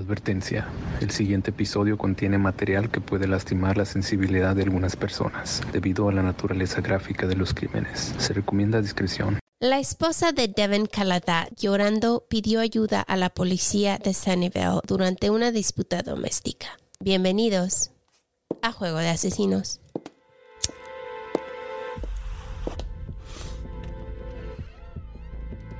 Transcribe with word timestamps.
Advertencia. 0.00 0.66
El 1.02 1.10
siguiente 1.10 1.50
episodio 1.50 1.98
contiene 1.98 2.38
material 2.38 2.90
que 2.90 3.02
puede 3.02 3.28
lastimar 3.28 3.76
la 3.76 3.84
sensibilidad 3.84 4.56
de 4.56 4.62
algunas 4.62 4.96
personas 4.96 5.60
debido 5.72 6.08
a 6.08 6.12
la 6.12 6.22
naturaleza 6.22 6.80
gráfica 6.80 7.26
de 7.26 7.36
los 7.36 7.52
crímenes. 7.52 8.14
Se 8.16 8.32
recomienda 8.32 8.80
discreción. 8.80 9.38
La 9.60 9.78
esposa 9.78 10.32
de 10.32 10.48
Devin 10.48 10.86
Calada, 10.86 11.48
llorando, 11.54 12.24
pidió 12.30 12.60
ayuda 12.60 13.02
a 13.02 13.16
la 13.18 13.28
policía 13.28 13.98
de 13.98 14.14
Sunnyvale 14.14 14.80
durante 14.86 15.28
una 15.28 15.52
disputa 15.52 16.00
doméstica. 16.00 16.68
Bienvenidos 16.98 17.90
a 18.62 18.72
Juego 18.72 18.98
de 18.98 19.10
Asesinos. 19.10 19.80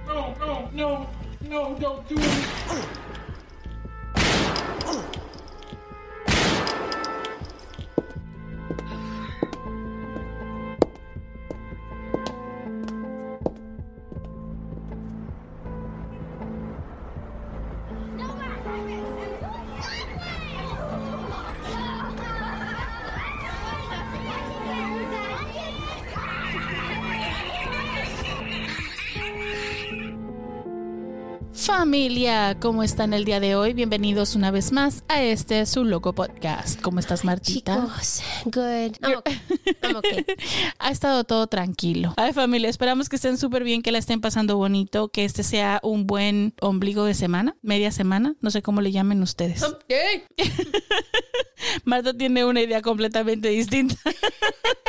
No, 0.06 0.36
no, 0.36 0.70
no, 0.72 1.06
no, 1.48 1.76
don't 1.78 2.06
do 2.06 2.20
it. 2.20 3.09
Familia, 31.90 32.56
¿cómo 32.60 32.84
están 32.84 33.12
el 33.14 33.24
día 33.24 33.40
de 33.40 33.56
hoy? 33.56 33.74
Bienvenidos 33.74 34.36
una 34.36 34.52
vez 34.52 34.70
más 34.70 35.02
a 35.08 35.24
este 35.24 35.66
su 35.66 35.84
loco 35.84 36.12
podcast. 36.12 36.80
¿Cómo 36.80 37.00
estás, 37.00 37.24
Martita? 37.24 37.84
Chicos, 37.84 38.22
good. 38.44 38.96
I'm 39.02 39.18
okay. 39.18 39.40
I'm 39.82 39.96
okay. 39.96 40.24
ha 40.78 40.92
estado 40.92 41.24
todo 41.24 41.48
tranquilo. 41.48 42.14
Ay, 42.16 42.32
familia, 42.32 42.70
esperamos 42.70 43.08
que 43.08 43.16
estén 43.16 43.38
súper 43.38 43.64
bien, 43.64 43.82
que 43.82 43.90
la 43.90 43.98
estén 43.98 44.20
pasando 44.20 44.56
bonito, 44.56 45.08
que 45.08 45.24
este 45.24 45.42
sea 45.42 45.80
un 45.82 46.06
buen 46.06 46.54
ombligo 46.60 47.04
de 47.04 47.14
semana, 47.14 47.56
media 47.60 47.90
semana, 47.90 48.36
no 48.40 48.52
sé 48.52 48.62
cómo 48.62 48.82
le 48.82 48.92
llamen 48.92 49.20
ustedes. 49.20 49.60
Okay. 49.64 50.22
Marta 51.84 52.14
tiene 52.14 52.44
una 52.44 52.60
idea 52.60 52.82
completamente 52.82 53.48
distinta. 53.48 53.96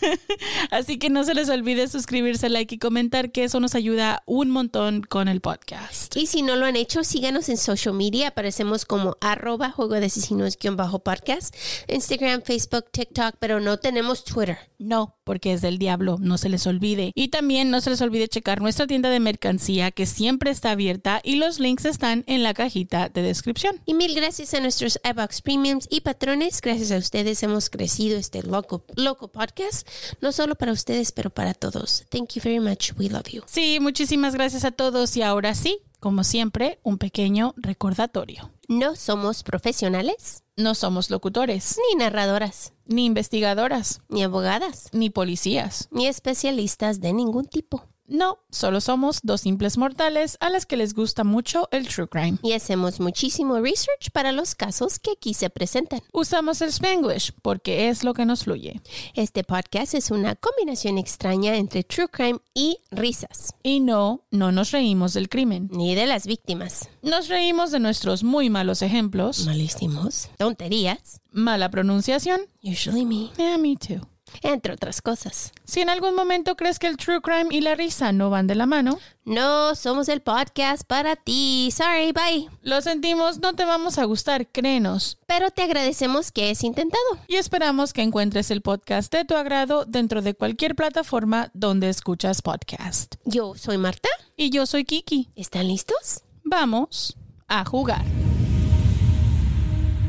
Así 0.70 0.98
que 0.98 1.10
no 1.10 1.24
se 1.24 1.34
les 1.34 1.48
olvide 1.48 1.88
suscribirse, 1.88 2.48
like 2.48 2.74
y 2.74 2.78
comentar, 2.78 3.30
que 3.32 3.44
eso 3.44 3.60
nos 3.60 3.74
ayuda 3.74 4.22
un 4.26 4.50
montón 4.50 5.02
con 5.02 5.28
el 5.28 5.40
podcast. 5.40 6.16
Y 6.16 6.26
si 6.26 6.42
no 6.42 6.56
lo 6.56 6.66
han 6.66 6.76
hecho, 6.76 7.04
síganos 7.04 7.48
en 7.48 7.56
social 7.56 7.94
media. 7.94 8.28
Aparecemos 8.28 8.84
como 8.84 9.16
arroba 9.20 9.70
juego 9.70 9.94
de 9.94 10.06
asesinos-podcast. 10.06 11.54
Instagram, 11.88 12.42
Facebook, 12.42 12.90
TikTok, 12.90 13.36
pero 13.38 13.60
no 13.60 13.78
tenemos 13.78 14.24
Twitter. 14.24 14.58
No, 14.78 15.17
porque 15.28 15.52
es 15.52 15.60
del 15.60 15.76
diablo, 15.76 16.16
no 16.18 16.38
se 16.38 16.48
les 16.48 16.66
olvide. 16.66 17.12
Y 17.14 17.28
también 17.28 17.70
no 17.70 17.82
se 17.82 17.90
les 17.90 18.00
olvide 18.00 18.28
checar 18.28 18.62
nuestra 18.62 18.86
tienda 18.86 19.10
de 19.10 19.20
mercancía 19.20 19.90
que 19.90 20.06
siempre 20.06 20.50
está 20.50 20.70
abierta 20.70 21.20
y 21.22 21.36
los 21.36 21.60
links 21.60 21.84
están 21.84 22.24
en 22.26 22.42
la 22.42 22.54
cajita 22.54 23.10
de 23.10 23.20
descripción. 23.20 23.78
Y 23.84 23.92
mil 23.92 24.14
gracias 24.14 24.54
a 24.54 24.60
nuestros 24.60 24.98
iBox 25.04 25.42
Premiums 25.42 25.86
y 25.90 26.00
patrones. 26.00 26.62
Gracias 26.62 26.92
a 26.92 26.96
ustedes 26.96 27.42
hemos 27.42 27.68
crecido 27.68 28.18
este 28.18 28.42
loco, 28.42 28.86
loco 28.96 29.28
podcast. 29.28 29.86
No 30.22 30.32
solo 30.32 30.54
para 30.54 30.72
ustedes, 30.72 31.12
pero 31.12 31.28
para 31.28 31.52
todos. 31.52 32.06
Thank 32.08 32.30
you 32.30 32.42
very 32.42 32.60
much. 32.60 32.92
We 32.98 33.10
love 33.10 33.28
you. 33.30 33.42
Sí, 33.44 33.80
muchísimas 33.82 34.34
gracias 34.34 34.64
a 34.64 34.70
todos 34.70 35.14
y 35.18 35.20
ahora 35.20 35.54
sí, 35.54 35.78
como 36.00 36.24
siempre, 36.24 36.78
un 36.82 36.98
pequeño 36.98 37.54
recordatorio. 37.56 38.50
No 38.68 38.96
somos 38.96 39.42
profesionales, 39.42 40.42
No 40.56 40.74
somos 40.74 41.08
locutores, 41.10 41.78
ni 41.90 41.98
narradoras, 41.98 42.72
ni 42.84 43.06
investigadoras, 43.06 44.00
ni 44.08 44.24
abogadas, 44.24 44.88
ni 44.92 45.08
policías. 45.08 45.88
ni 45.92 46.06
especialistas 46.08 47.00
de 47.00 47.12
ningún 47.12 47.46
tipo. 47.46 47.84
No, 48.10 48.38
solo 48.50 48.80
somos 48.80 49.20
dos 49.22 49.42
simples 49.42 49.76
mortales 49.76 50.38
a 50.40 50.48
las 50.48 50.64
que 50.64 50.78
les 50.78 50.94
gusta 50.94 51.24
mucho 51.24 51.68
el 51.72 51.86
true 51.86 52.08
crime. 52.08 52.38
Y 52.42 52.52
hacemos 52.54 53.00
muchísimo 53.00 53.60
research 53.60 54.10
para 54.14 54.32
los 54.32 54.54
casos 54.54 54.98
que 54.98 55.10
aquí 55.10 55.34
se 55.34 55.50
presentan. 55.50 56.00
Usamos 56.12 56.62
el 56.62 56.70
Spanglish 56.70 57.32
porque 57.42 57.90
es 57.90 58.04
lo 58.04 58.14
que 58.14 58.24
nos 58.24 58.44
fluye. 58.44 58.80
Este 59.12 59.44
podcast 59.44 59.92
es 59.92 60.10
una 60.10 60.36
combinación 60.36 60.96
extraña 60.96 61.56
entre 61.56 61.84
true 61.84 62.08
crime 62.08 62.38
y 62.54 62.78
risas, 62.90 63.54
Y 63.62 63.80
no, 63.80 64.24
no 64.30 64.52
nos 64.52 64.70
reímos 64.70 65.12
del 65.12 65.28
crimen. 65.28 65.68
ni 65.70 65.94
de 65.94 66.06
las 66.06 66.26
víctimas. 66.26 66.88
Nos 67.02 67.28
reímos 67.28 67.72
de 67.72 67.80
nuestros 67.80 68.24
muy 68.24 68.48
malos 68.48 68.80
ejemplos, 68.80 69.44
Malísimos, 69.44 70.30
tonterías, 70.38 71.20
mala 71.30 71.70
pronunciación, 71.70 72.40
usually 72.62 73.04
me, 73.04 73.30
yeah, 73.36 73.58
me 73.58 73.76
too. 73.76 74.00
Entre 74.42 74.72
otras 74.72 75.02
cosas. 75.02 75.52
Si 75.64 75.80
en 75.80 75.90
algún 75.90 76.14
momento 76.14 76.56
crees 76.56 76.78
que 76.78 76.86
el 76.86 76.96
true 76.96 77.20
crime 77.20 77.48
y 77.50 77.60
la 77.60 77.74
risa 77.74 78.12
no 78.12 78.30
van 78.30 78.46
de 78.46 78.54
la 78.54 78.66
mano, 78.66 78.98
No 79.24 79.74
somos 79.74 80.08
el 80.08 80.22
podcast 80.22 80.84
para 80.86 81.14
ti. 81.14 81.70
Sorry, 81.70 82.12
bye. 82.12 82.48
lo 82.62 82.80
sentimos, 82.80 83.40
no 83.40 83.52
te 83.52 83.66
vamos 83.66 83.98
a 83.98 84.04
gustar, 84.04 84.48
créenos. 84.50 85.18
Pero 85.26 85.50
te 85.50 85.62
agradecemos 85.62 86.32
que 86.32 86.50
es 86.50 86.64
intentado. 86.64 87.04
Y 87.26 87.36
esperamos 87.36 87.92
que 87.92 88.00
encuentres 88.00 88.50
el 88.50 88.62
podcast 88.62 89.12
de 89.12 89.26
tu 89.26 89.34
agrado 89.36 89.84
dentro 89.84 90.22
de 90.22 90.32
cualquier 90.32 90.74
plataforma 90.74 91.50
donde 91.52 91.90
escuchas 91.90 92.40
podcast. 92.40 93.16
Yo 93.26 93.54
soy 93.54 93.76
Marta. 93.76 94.08
Y 94.34 94.48
yo 94.48 94.64
soy 94.64 94.84
Kiki. 94.84 95.28
¿Están 95.34 95.68
listos? 95.68 96.22
Vamos 96.42 97.16
a 97.48 97.64
jugar. 97.66 98.04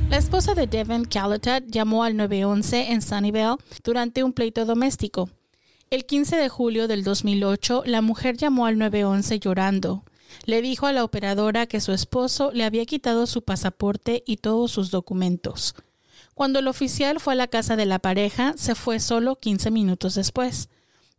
La 0.10 0.18
esposa 0.18 0.56
de 0.56 0.66
Devin 0.66 1.06
Calatat 1.06 1.66
llamó 1.68 2.04
al 2.04 2.18
911 2.18 2.94
en 2.94 3.04
Sunnyvale 3.04 3.58
durante 3.84 4.24
un 4.24 4.34
pleito 4.34 4.66
doméstico. 4.66 5.30
El 5.92 6.08
15 6.08 6.36
de 6.36 6.50
julio 6.50 6.88
del 6.88 7.04
2008, 7.04 7.84
la 7.86 8.02
mujer 8.02 8.36
llamó 8.36 8.66
al 8.66 8.80
911 8.80 9.40
llorando. 9.40 10.04
Le 10.46 10.64
dijo 10.64 10.88
a 10.88 10.94
la 10.94 11.04
operadora 11.04 11.68
que 11.68 11.80
su 11.80 11.92
esposo 11.92 12.50
le 12.52 12.64
había 12.64 12.88
quitado 12.88 13.28
su 13.28 13.44
pasaporte 13.44 14.24
y 14.26 14.38
todos 14.38 14.72
sus 14.72 14.90
documentos. 14.90 15.76
Cuando 16.34 16.58
el 16.58 16.68
oficial 16.68 17.20
fue 17.20 17.34
a 17.34 17.36
la 17.36 17.48
casa 17.48 17.76
de 17.76 17.86
la 17.86 18.00
pareja, 18.00 18.56
se 18.58 18.74
fue 18.74 19.00
solo 19.00 19.36
15 19.36 19.70
minutos 19.70 20.16
después, 20.16 20.70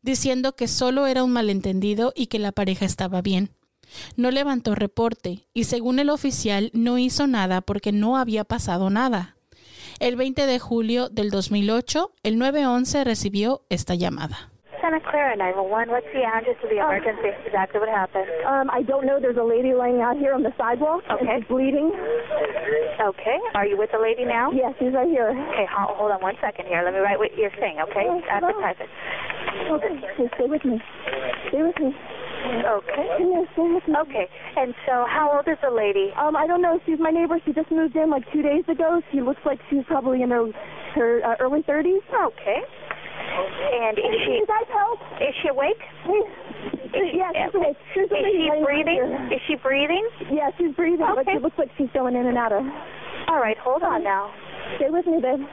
diciendo 0.02 0.56
que 0.56 0.66
solo 0.66 1.06
era 1.06 1.22
un 1.22 1.30
malentendido 1.30 2.12
y 2.16 2.26
que 2.26 2.40
la 2.40 2.50
pareja 2.50 2.86
estaba 2.86 3.22
bien. 3.22 3.52
No 4.16 4.30
levantó 4.30 4.74
reporte 4.74 5.46
y 5.54 5.64
según 5.64 5.98
el 5.98 6.10
oficial 6.10 6.70
no 6.74 6.98
hizo 6.98 7.26
nada 7.26 7.60
porque 7.60 7.92
no 7.92 8.16
había 8.16 8.44
pasado 8.44 8.90
nada. 8.90 9.36
El 9.98 10.16
20 10.16 10.46
de 10.46 10.58
julio 10.58 11.08
del 11.08 11.30
2008, 11.30 12.12
el 12.22 12.38
911 12.38 13.04
recibió 13.04 13.62
esta 13.68 13.94
llamada. 13.94 14.50
Santa 14.80 15.00
Clara 15.10 15.36
911. 15.36 15.92
What's 15.92 16.06
the 16.14 16.24
address 16.24 16.56
of 16.64 16.70
the 16.70 16.78
emergency? 16.80 17.28
Exactly 17.44 17.80
what 17.80 17.90
happened. 17.90 18.24
Um, 18.48 18.70
I 18.72 18.80
don't 18.82 19.04
know. 19.04 19.20
There's 19.20 19.36
a 19.36 19.44
lady 19.44 19.74
laying 19.74 20.00
out 20.00 20.16
here 20.16 20.32
on 20.32 20.42
the 20.42 20.54
sidewalk. 20.56 21.04
and 21.10 21.20
Okay. 21.20 21.36
she's 21.36 21.48
bleeding. 21.48 21.92
Okay. 21.92 23.38
Are 23.54 23.66
you 23.66 23.76
with 23.76 23.90
the 23.92 23.98
lady 24.00 24.24
now? 24.24 24.50
Yes, 24.52 24.72
she's 24.80 24.94
right 24.94 25.06
here. 25.08 25.28
Okay, 25.52 25.66
hold, 25.68 25.96
hold 26.00 26.10
on 26.12 26.22
one 26.22 26.36
second 26.40 26.64
here. 26.64 26.80
Let 26.82 26.94
me 26.94 27.00
write 27.00 27.18
what 27.18 27.36
you're 27.36 27.52
saying, 27.60 27.76
okay? 27.92 28.08
Oh, 28.08 28.20
type 28.24 28.80
it. 28.80 28.88
Okay, 29.68 30.28
stay 30.34 30.48
with 30.48 30.64
me. 30.64 30.80
Stay 31.48 31.60
with 31.62 31.76
me. 31.78 31.92
Okay. 32.40 33.06
Yes, 33.20 33.46
stay 33.52 33.68
with 33.68 33.86
me. 33.88 33.94
Okay. 34.06 34.26
And 34.56 34.74
so, 34.86 35.04
how 35.08 35.30
old 35.36 35.48
is 35.48 35.58
the 35.62 35.70
lady? 35.70 36.10
Um, 36.16 36.36
I 36.36 36.46
don't 36.46 36.62
know. 36.62 36.78
She's 36.86 36.98
my 36.98 37.10
neighbor. 37.10 37.38
She 37.44 37.52
just 37.52 37.70
moved 37.70 37.96
in 37.96 38.10
like 38.10 38.24
two 38.32 38.42
days 38.42 38.64
ago. 38.68 39.00
She 39.12 39.20
looks 39.20 39.40
like 39.44 39.58
she's 39.70 39.84
probably 39.86 40.22
in 40.22 40.30
her 40.30 40.46
her 40.94 41.20
uh, 41.24 41.36
early 41.40 41.62
30s. 41.62 42.02
Okay. 42.10 42.60
And 42.60 43.98
is 43.98 44.04
she? 44.04 44.10
Can 44.10 44.18
she 44.26 44.32
you 44.42 44.46
guys 44.46 44.68
help? 44.72 44.98
is 45.20 45.34
she 45.42 45.48
awake? 45.48 45.82
Is 46.90 47.12
she, 47.12 47.18
Yes, 47.18 47.32
she's 47.36 47.54
awake. 47.54 47.76
There's 47.94 48.10
is 48.10 48.16
she 48.34 48.48
right 48.50 48.64
breathing? 48.64 48.98
here. 48.98 49.28
Is 49.32 49.40
she 49.46 49.54
breathing? 49.56 50.02
Yeah, 50.32 50.50
she's 50.58 50.74
breathing, 50.74 51.06
okay. 51.06 51.22
but 51.24 51.34
it 51.34 51.42
looks 51.42 51.58
like 51.58 51.70
she's 51.78 51.90
going 51.94 52.16
in 52.16 52.26
and 52.26 52.36
out 52.38 52.52
of. 52.52 52.64
All 53.28 53.38
right. 53.38 53.56
Hold 53.62 53.82
on 53.82 54.02
now. 54.02 54.32
Stay 54.76 54.90
with 54.90 55.06
me, 55.06 55.20
babe. 55.22 55.46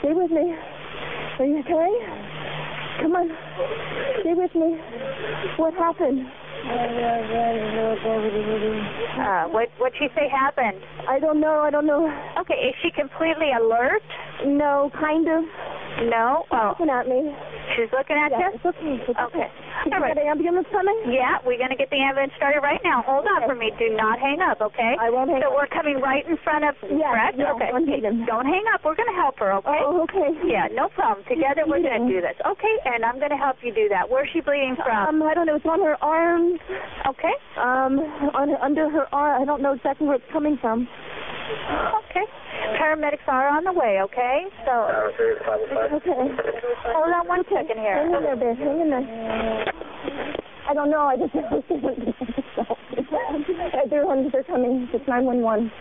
Stay 0.00 0.12
with 0.12 0.30
me. 0.30 0.52
Are 1.38 1.44
you 1.44 1.60
okay? 1.60 2.25
Come 3.02 3.12
on. 3.16 3.28
Stay 4.20 4.34
with 4.34 4.54
me. 4.54 4.78
What 5.56 5.74
happened? 5.74 6.26
Uh. 9.16 9.44
What 9.48 9.68
what 9.78 9.92
she 9.98 10.08
say 10.16 10.28
happened? 10.28 10.82
I 11.08 11.18
don't 11.20 11.40
know. 11.40 11.60
I 11.60 11.70
don't 11.70 11.86
know. 11.86 12.10
Okay. 12.40 12.54
Is 12.54 12.74
she 12.82 12.90
completely 12.90 13.52
alert? 13.52 14.02
No, 14.44 14.90
kind 14.98 15.28
of. 15.28 15.44
No. 15.96 16.44
Oh, 16.52 16.76
Looking 16.76 16.92
at 16.92 17.08
me. 17.08 17.32
she's 17.74 17.88
looking 17.92 18.16
at 18.20 18.28
Yeah, 18.30 18.52
you. 18.52 18.60
it's 18.60 18.64
okay. 18.68 19.00
It's 19.00 19.16
Okay. 19.16 19.48
Did 19.84 19.92
All 19.92 19.98
you 20.00 20.04
right. 20.04 20.14
get 20.16 20.24
an 20.24 20.28
ambulance 20.28 20.68
coming? 20.72 20.96
Yeah, 21.08 21.38
we're 21.44 21.56
gonna 21.56 21.76
get 21.76 21.88
the 21.88 21.96
ambulance 22.00 22.32
started 22.36 22.60
right 22.60 22.80
now. 22.84 23.00
Hold 23.06 23.24
on 23.26 23.48
for 23.48 23.54
me. 23.54 23.72
Do 23.78 23.88
not 23.96 24.18
hang 24.20 24.40
up, 24.40 24.60
okay? 24.60 24.96
I 25.00 25.08
won't 25.08 25.30
hang 25.30 25.40
so 25.40 25.48
up. 25.52 25.56
we're 25.56 25.72
coming 25.72 26.00
right 26.00 26.26
in 26.28 26.36
front 26.44 26.64
of 26.64 26.74
Yes, 26.84 27.00
correct? 27.08 27.40
okay. 27.40 27.70
on 27.72 27.86
Hayden. 27.86 28.24
Don't 28.26 28.44
hang 28.46 28.64
up. 28.74 28.84
We're 28.84 28.96
gonna 28.96 29.16
help 29.16 29.38
her, 29.40 29.52
okay? 29.64 29.80
Oh, 29.84 30.02
okay. 30.04 30.36
Yeah, 30.44 30.68
no 30.72 30.88
problem. 30.92 31.24
Together 31.28 31.64
we're 31.66 31.80
gonna 31.82 32.08
do 32.08 32.20
this. 32.20 32.36
Okay, 32.44 32.74
and 32.84 33.04
I'm 33.04 33.18
gonna 33.20 33.36
help 33.40 33.56
you 33.62 33.72
do 33.72 33.88
that. 33.88 34.08
Where's 34.08 34.28
she 34.32 34.40
bleeding 34.40 34.76
from? 34.76 35.22
Um, 35.22 35.28
I 35.28 35.32
don't 35.34 35.46
know. 35.46 35.56
It's 35.56 35.66
on 35.66 35.80
her 35.80 35.96
arm. 36.04 36.58
okay. 37.08 37.34
Um, 37.56 38.00
on 38.36 38.48
her, 38.52 38.60
under 38.60 38.88
her 38.90 39.06
arm. 39.14 39.40
I 39.40 39.44
don't 39.44 39.62
know 39.62 39.72
exactly 39.72 40.06
where 40.06 40.16
it's 40.16 40.32
coming 40.32 40.58
from. 40.60 40.88
Okay. 42.10 42.24
Paramedics 42.86 43.26
are 43.26 43.50
on 43.50 43.64
the 43.64 43.72
way, 43.72 43.98
okay? 44.00 44.46
So 44.62 44.70
Okay. 44.70 46.14
hold 46.14 47.14
on 47.18 47.26
one 47.26 47.42
second 47.50 47.82
here. 47.82 47.98
Hang 47.98 48.14
in 48.14 48.22
there, 48.22 48.36
babe. 48.36 48.56
Hang 48.56 48.80
in 48.80 48.90
there. 48.90 49.02
I 50.68 50.72
don't 50.72 50.90
know. 50.90 51.08
I 51.10 51.16
just 51.16 51.32
they're 53.90 54.06
on, 54.06 54.30
they're 54.30 54.44
coming. 54.44 54.88
It's 54.94 55.08
nine 55.08 55.24
one 55.24 55.42
one. 55.42 55.72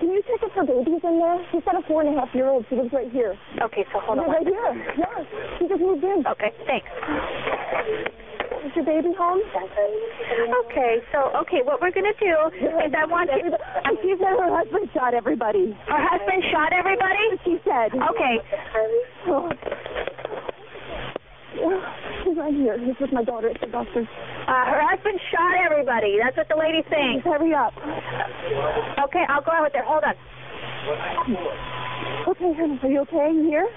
Can 0.00 0.10
you 0.10 0.20
check 0.26 0.42
if 0.42 0.50
her 0.54 0.64
baby's 0.66 0.98
in 1.04 1.20
there? 1.20 1.38
She's 1.52 1.62
got 1.62 1.76
a 1.78 1.82
four 1.86 2.02
and 2.02 2.16
a 2.16 2.20
half 2.20 2.34
year 2.34 2.48
old. 2.48 2.66
She 2.68 2.74
lives 2.74 2.92
right 2.92 3.12
here. 3.12 3.38
Okay, 3.62 3.84
so 3.92 4.00
hold 4.00 4.18
on 4.18 4.24
She's 4.24 4.34
right 4.34 4.48
here. 4.50 4.74
Yeah. 4.98 5.22
She 5.60 5.68
just 5.68 5.80
moved 5.80 6.02
in. 6.02 6.26
Okay, 6.26 6.50
thanks. 6.66 6.90
Is 8.60 8.72
your 8.76 8.84
baby 8.84 9.08
home? 9.16 9.40
Okay, 10.66 11.00
so 11.12 11.32
okay, 11.42 11.60
what 11.64 11.80
we're 11.80 11.90
gonna 11.92 12.12
do 12.20 12.34
is 12.84 12.92
I 12.92 13.04
want 13.08 13.30
you. 13.32 13.48
And 13.84 13.96
she 14.02 14.14
said 14.20 14.36
her 14.36 14.52
husband 14.52 14.90
shot 14.92 15.14
everybody. 15.14 15.72
Her 15.88 16.02
husband 16.04 16.44
shot 16.52 16.72
everybody. 16.76 17.24
She 17.44 17.56
said. 17.64 17.96
Okay, 17.96 18.34
Oh. 19.28 19.48
She's 22.24 22.36
right 22.36 22.54
here. 22.54 22.78
This 22.78 22.96
is 23.00 23.12
my 23.12 23.24
daughter 23.24 23.48
at 23.50 23.60
the 23.60 23.66
doctor's. 23.66 24.06
uh, 24.46 24.64
her 24.70 24.80
husband 24.92 25.18
shot 25.32 25.52
everybody. 25.64 26.16
That's 26.22 26.36
what 26.36 26.48
the 26.48 26.56
lady's 26.56 26.84
saying. 26.90 27.20
Hurry 27.24 27.52
up. 27.54 27.72
Okay, 29.08 29.24
I'll 29.28 29.42
go 29.42 29.52
out 29.52 29.64
with 29.64 29.72
her. 29.74 29.84
Hold 29.84 30.04
on. 30.04 30.14
Okay, 32.28 32.52
honey, 32.56 32.78
are 32.82 32.88
you 32.90 33.00
okay? 33.08 33.32
You 33.32 33.44
here? 33.48 33.68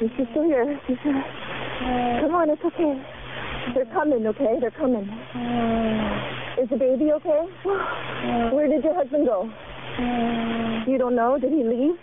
She's 0.00 0.28
still 0.32 0.44
here. 0.44 0.80
She's 0.86 0.96
here. 1.02 1.22
Come 2.24 2.34
on, 2.34 2.50
it's 2.50 2.62
okay. 2.64 2.94
They're 3.74 3.86
coming, 3.92 4.26
okay? 4.26 4.56
They're 4.60 4.70
coming. 4.70 5.08
Uh. 5.08 6.62
Is 6.62 6.68
the 6.70 6.76
baby 6.76 7.12
okay? 7.12 7.46
Uh. 7.64 8.50
Where 8.54 8.68
did 8.68 8.82
your 8.84 8.94
husband 8.94 9.26
go? 9.26 9.48
Uh. 9.98 10.90
You 10.90 10.98
don't 10.98 11.14
know? 11.14 11.38
Did 11.38 11.52
he 11.52 11.62
leave? 11.64 11.96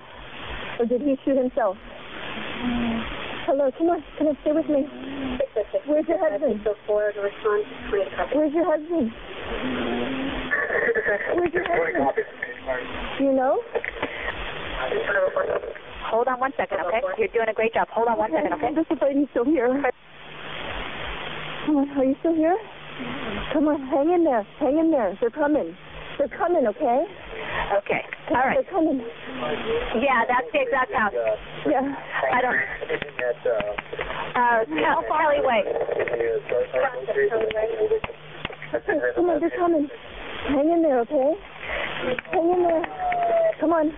Or 0.80 0.86
did 0.86 1.02
he 1.02 1.18
shoot 1.26 1.38
himself? 1.38 1.78
Hello, 3.48 3.72
come 3.78 3.90
on. 3.90 4.04
Come 4.18 4.28
on, 4.28 4.38
stay 4.42 4.52
with 4.52 4.68
me. 4.70 4.88
Where's 5.88 6.08
your 6.08 6.18
husband? 6.20 6.66
Where's 6.88 7.14
your 7.16 7.26
husband? 7.26 7.52
Where's 8.34 8.54
your 8.54 8.66
husband? 8.66 9.12
Do 13.18 13.24
you 13.24 13.34
know? 13.34 13.62
Hold 16.10 16.28
on 16.28 16.40
one 16.40 16.52
second, 16.58 16.80
okay? 16.86 17.02
You're 17.18 17.28
doing 17.30 17.50
a 17.50 17.54
great 17.54 17.74
job. 17.74 17.88
Hold 17.90 18.08
on 18.08 18.18
one 18.18 18.32
second, 18.32 18.54
okay? 18.54 18.74
This 18.76 18.86
is 18.90 18.98
lady's 19.02 19.28
still 19.32 19.46
here. 19.46 19.84
Come 21.66 21.78
on, 21.78 21.90
are 21.98 22.06
you 22.06 22.16
still 22.20 22.36
here? 22.36 22.58
Come 23.52 23.68
on, 23.68 23.82
hang 23.90 24.14
in 24.14 24.24
there. 24.24 24.46
Hang 24.60 24.78
in 24.78 24.92
there. 24.92 25.18
They're 25.20 25.34
coming. 25.34 25.76
They're 26.18 26.30
coming, 26.30 26.68
okay? 26.68 27.04
Okay. 27.82 28.02
All 28.30 28.38
right. 28.38 28.62
They're 28.62 28.72
coming. 28.72 29.02
Yeah, 29.98 30.24
that's 30.30 30.48
the 30.54 30.62
exact 30.62 30.94
house. 30.94 31.14
Yeah. 31.66 31.82
I 31.82 32.42
don't. 32.42 32.56
Uh, 34.36 34.62
Way. 35.42 35.64
Okay, 38.76 39.00
come 39.16 39.30
on, 39.30 39.40
they're 39.40 39.50
coming. 39.58 39.90
Hang 40.48 40.72
in 40.72 40.82
there, 40.84 41.00
okay? 41.02 41.34
Hang 42.32 42.50
in 42.52 42.62
there. 42.62 42.86
Come 43.60 43.74
on. 43.74 43.92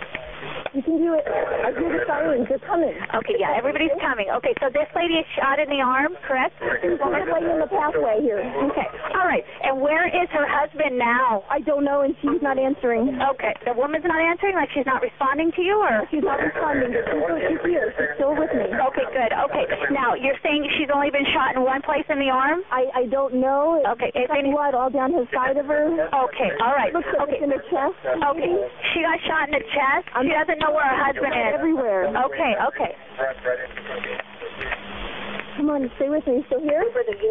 You 0.75 0.83
can 0.83 0.97
do 0.99 1.15
it. 1.15 1.23
I 1.25 1.71
hear 1.73 1.89
the 1.89 2.03
sirens. 2.05 2.45
They're 2.49 2.59
coming. 2.61 2.93
Okay, 3.15 3.35
yeah, 3.39 3.55
everybody's 3.57 3.93
coming. 4.03 4.27
Okay, 4.41 4.53
so 4.59 4.69
this 4.69 4.87
lady 4.95 5.15
is 5.21 5.25
shot 5.39 5.57
in 5.59 5.69
the 5.71 5.81
arm, 5.81 6.13
correct? 6.27 6.53
This 6.59 6.99
lady 6.99 7.49
in 7.49 7.59
the 7.63 7.71
pathway 7.71 8.19
here. 8.21 8.43
Okay, 8.43 8.87
all 9.15 9.25
right. 9.25 9.43
And 9.63 9.81
where 9.81 10.05
is 10.05 10.27
her 10.35 10.45
husband 10.45 10.97
now? 10.99 11.43
I 11.49 11.59
don't 11.63 11.83
know, 11.87 12.01
and 12.01 12.13
she's 12.21 12.41
not 12.43 12.59
answering. 12.59 13.17
Okay, 13.35 13.53
the 13.65 13.73
woman's 13.73 14.05
not 14.05 14.19
answering, 14.21 14.55
like 14.55 14.69
she's 14.75 14.85
not 14.85 15.01
responding 15.01 15.51
to 15.55 15.61
you, 15.63 15.79
or? 15.81 16.05
She's 16.11 16.23
not 16.23 16.37
responding. 16.43 16.93
but 16.93 17.05
She's, 17.47 17.61
here. 17.65 17.93
She's 17.97 18.13
still 18.19 18.35
with 18.37 18.51
me. 18.53 18.67
Okay, 18.69 19.07
good. 19.15 19.31
Okay, 19.49 19.65
now 19.95 20.13
you're 20.13 20.37
saying 20.43 20.67
she's 20.77 20.91
only 20.93 21.09
been 21.09 21.25
shot 21.33 21.55
in 21.57 21.63
one 21.63 21.81
place 21.81 22.05
in 22.11 22.19
the 22.19 22.29
arm? 22.29 22.61
I, 22.69 22.85
I 22.93 23.03
don't 23.09 23.39
know. 23.39 23.81
Okay, 23.97 24.11
It's 24.13 24.29
any- 24.29 24.51
blood 24.51 24.75
all 24.75 24.89
down 24.91 25.11
the 25.15 25.25
side 25.33 25.57
of 25.57 25.65
her. 25.65 25.85
Okay, 26.11 26.49
all 26.61 26.75
right. 26.75 26.93
Looks 26.93 27.07
like 27.17 27.29
Okay, 27.29 27.39
it's 27.41 27.43
in 27.43 27.51
her 27.55 27.63
chest. 27.71 27.97
okay. 28.35 28.53
She 28.93 29.01
got 29.01 29.17
shot 29.25 29.49
in 29.49 29.53
the 29.57 29.65
chest. 29.73 30.05
She 30.21 30.29
doesn't 30.29 30.56
know 30.59 30.71
where 30.71 30.85
her 30.85 30.99
husband 31.05 31.33
is. 31.33 31.53
Everywhere. 31.53 32.07
Okay, 32.07 32.53
okay. 32.73 32.91
Come 35.57 35.69
on, 35.73 35.89
stay 35.97 36.09
with 36.09 36.25
me. 36.27 36.45
Still 36.47 36.61
here? 36.61 36.85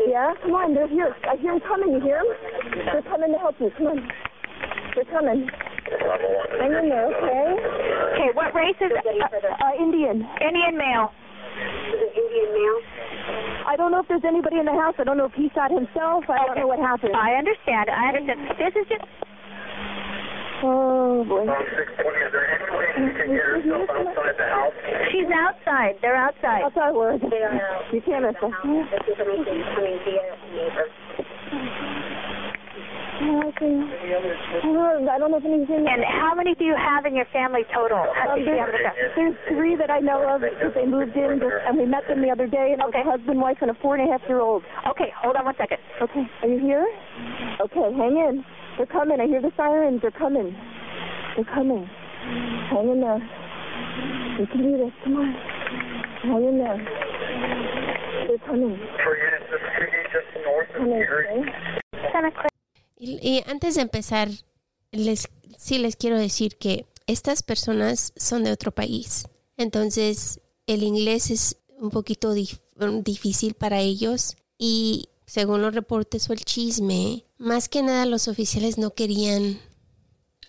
Yeah? 0.09 0.35
Come 0.43 0.55
on, 0.55 0.75
they're 0.75 0.89
here. 0.89 1.15
I 1.31 1.37
hear 1.37 1.53
them 1.55 1.63
coming. 1.63 1.95
You 1.95 2.01
hear 2.01 2.23
them? 2.23 2.35
They're 2.93 3.07
coming 3.07 3.31
to 3.33 3.39
help 3.39 3.55
you. 3.61 3.71
Come 3.79 3.87
on. 3.87 3.99
They're 4.95 5.07
coming. 5.07 5.47
Hang 6.59 6.73
in 6.75 6.89
there, 6.91 7.07
okay? 7.15 7.47
Okay, 8.19 8.31
what 8.35 8.51
race 8.55 8.75
is 8.83 8.91
uh, 8.91 9.07
Uh, 9.07 9.73
Indian. 9.79 10.27
Indian 10.43 10.75
male? 10.75 11.15
Indian 12.19 12.49
male? 12.51 12.81
I 13.67 13.77
don't 13.77 13.93
know 13.93 14.01
if 14.01 14.09
there's 14.09 14.25
anybody 14.27 14.59
in 14.59 14.67
the 14.67 14.75
house. 14.75 14.95
I 14.99 15.05
don't 15.05 15.17
know 15.17 15.27
if 15.27 15.35
he 15.35 15.49
shot 15.55 15.71
himself. 15.71 16.25
I 16.29 16.47
don't 16.47 16.59
know 16.59 16.67
what 16.67 16.79
happened. 16.81 17.15
I 17.15 17.35
understand. 17.39 17.91
I 17.91 18.09
understand. 18.11 18.41
This 18.59 18.75
is 18.75 18.87
just. 18.91 19.05
Oh, 20.67 21.23
boy. 21.29 21.47
She's 25.17 25.33
outside. 25.33 25.97
They're 26.03 26.17
outside. 26.17 26.63
Outside 26.69 26.93
word. 26.93 27.23
You 27.25 28.03
can't 28.05 28.27
miss 28.27 28.37
us. 28.37 28.53
Okay. 33.17 33.81
Uh, 34.61 35.09
I 35.09 35.17
don't 35.17 35.31
know 35.33 35.41
if 35.41 35.45
anything's 35.49 35.73
in 35.73 35.89
And 35.89 36.05
how 36.05 36.35
many 36.37 36.55
do 36.55 36.65
you 36.65 36.77
have 36.77 37.07
in 37.07 37.17
your 37.17 37.25
family 37.33 37.63
total? 37.73 37.97
Um, 37.97 38.37
many 38.37 38.45
do 38.45 38.51
you 38.53 38.61
have 38.61 38.69
in 38.69 38.85
there's, 38.85 39.17
there's 39.17 39.37
three 39.49 39.75
that 39.77 39.89
I 39.89 40.01
know 40.01 40.21
of 40.29 40.43
because 40.45 40.77
they 40.77 40.85
moved 40.85 41.17
in 41.17 41.41
just, 41.41 41.65
and 41.65 41.79
we 41.79 41.87
met 41.87 42.05
them 42.09 42.21
the 42.21 42.29
other 42.29 42.47
day 42.47 42.77
and 42.77 42.83
it 42.83 42.85
was 42.85 42.93
a 42.93 43.09
husband, 43.09 43.41
wife, 43.41 43.57
and 43.63 43.71
a 43.71 43.75
four 43.81 43.97
and 43.97 44.07
a 44.07 44.13
half 44.13 44.21
year 44.29 44.41
old. 44.41 44.63
Okay, 44.85 45.09
hold 45.17 45.37
on 45.37 45.47
one 45.47 45.57
second. 45.57 45.79
Okay, 46.03 46.29
are 46.43 46.49
you 46.49 46.61
here? 46.61 46.85
Okay, 47.65 47.89
hang 47.97 48.21
in. 48.21 48.45
They're 48.77 48.85
coming. 48.85 49.19
I 49.19 49.27
hear 49.27 49.41
the 49.41 49.53
sirens. 49.57 50.03
They're 50.03 50.13
coming. 50.13 50.53
They're 51.37 51.49
coming. 51.49 51.89
Hang 52.69 52.91
in 52.93 53.01
there. 53.01 53.46
You 54.39 54.47
can 54.49 54.63
do 54.63 54.77
this. 54.85 54.93
Come 55.05 55.17
on. 55.17 55.35
Hang 56.23 56.45
in 56.45 56.59
there. 56.59 56.79
They're 58.27 58.39
coming. 58.47 58.79
Coming, 60.77 61.03
okay? 61.03 61.43
Santa 62.13 62.31
Clara. 62.33 62.49
Y, 62.99 63.19
y 63.23 63.43
antes 63.47 63.75
de 63.77 63.83
empezar, 63.83 64.29
les, 64.93 65.29
sí 65.59 65.79
les 65.79 65.97
quiero 65.97 66.19
decir 66.19 66.57
que 66.59 66.87
estas 67.07 67.43
personas 67.43 68.13
son 68.17 68.45
de 68.45 68.53
otro 68.53 68.73
país. 68.73 69.27
Entonces, 69.57 70.41
el 70.67 70.83
inglés 70.83 71.31
es 71.31 71.57
un 71.79 71.91
poquito 71.91 72.35
dif- 72.35 72.61
difícil 73.03 73.55
para 73.55 73.81
ellos 73.81 74.37
y 74.59 75.09
según 75.27 75.63
los 75.63 75.75
reportes 75.75 76.29
o 76.31 76.33
el 76.33 76.45
chisme, 76.45 77.25
más 77.39 77.69
que 77.69 77.83
nada 77.83 78.07
los 78.07 78.29
oficiales 78.29 78.79
no 78.79 78.91
querían 78.93 79.59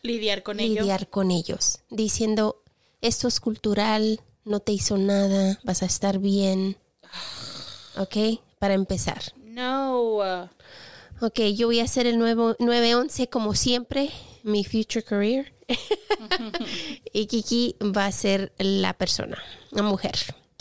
Lidiar 0.04 0.44
con 0.44 0.60
ello. 0.60 0.82
lidiar 0.82 1.10
con 1.10 1.32
ellos, 1.32 1.80
diciendo, 1.90 2.64
esto 3.02 3.28
es 3.28 3.40
cultural, 3.40 4.22
no 4.46 4.60
te 4.60 4.72
hizo 4.72 4.98
nada, 4.98 5.60
vas 5.64 5.84
a 5.84 5.86
estar 5.86 6.20
bien. 6.20 6.78
¿Ok? 7.98 8.40
Para 8.60 8.74
empezar. 8.74 9.22
No. 9.36 10.50
Ok, 11.20 11.40
yo 11.56 11.68
voy 11.68 11.80
a 11.80 11.84
hacer 11.84 12.06
el 12.06 12.20
nuevo 12.20 12.56
911 12.60 13.28
como 13.30 13.56
siempre, 13.56 14.12
mi 14.44 14.64
future 14.64 15.04
career. 15.04 15.54
y 17.14 17.26
Kiki 17.26 17.76
va 17.82 18.06
a 18.06 18.12
ser 18.12 18.54
la 18.58 18.94
persona, 18.94 19.38
la 19.72 19.84
mujer. 19.84 20.16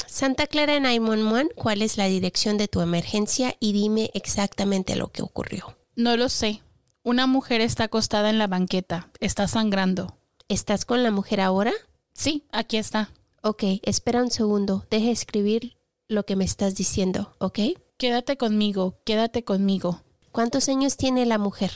Santa 0.06 0.46
Clara 0.46 0.80
911, 0.80 1.54
¿cuál 1.54 1.82
es 1.82 1.96
la 1.96 2.06
dirección 2.06 2.56
de 2.58 2.68
tu 2.68 2.80
emergencia? 2.80 3.54
Y 3.60 3.72
dime 3.72 4.10
exactamente 4.14 4.96
lo 4.96 5.08
que 5.08 5.22
ocurrió. 5.22 5.76
no 5.94 6.16
lo 6.16 6.28
sé. 6.28 6.62
Una 7.02 7.28
mujer 7.28 7.60
está 7.60 7.84
acostada 7.84 8.30
en 8.30 8.38
la 8.40 8.48
banqueta. 8.48 9.10
Está 9.20 9.46
sangrando. 9.46 10.18
¿Estás 10.48 10.84
con 10.84 11.04
la 11.04 11.12
mujer 11.12 11.40
ahora? 11.40 11.72
Sí, 12.16 12.44
aquí 12.50 12.78
está. 12.78 13.10
Ok, 13.42 13.62
espera 13.82 14.22
un 14.22 14.30
segundo. 14.30 14.86
Deja 14.90 15.10
escribir 15.10 15.76
lo 16.08 16.24
que 16.24 16.34
me 16.34 16.44
estás 16.44 16.74
diciendo, 16.74 17.36
¿ok? 17.38 17.58
Quédate 17.98 18.38
conmigo, 18.38 18.98
quédate 19.04 19.44
conmigo. 19.44 20.02
¿Cuántos 20.32 20.68
años 20.70 20.96
tiene 20.96 21.26
la 21.26 21.36
mujer? 21.36 21.70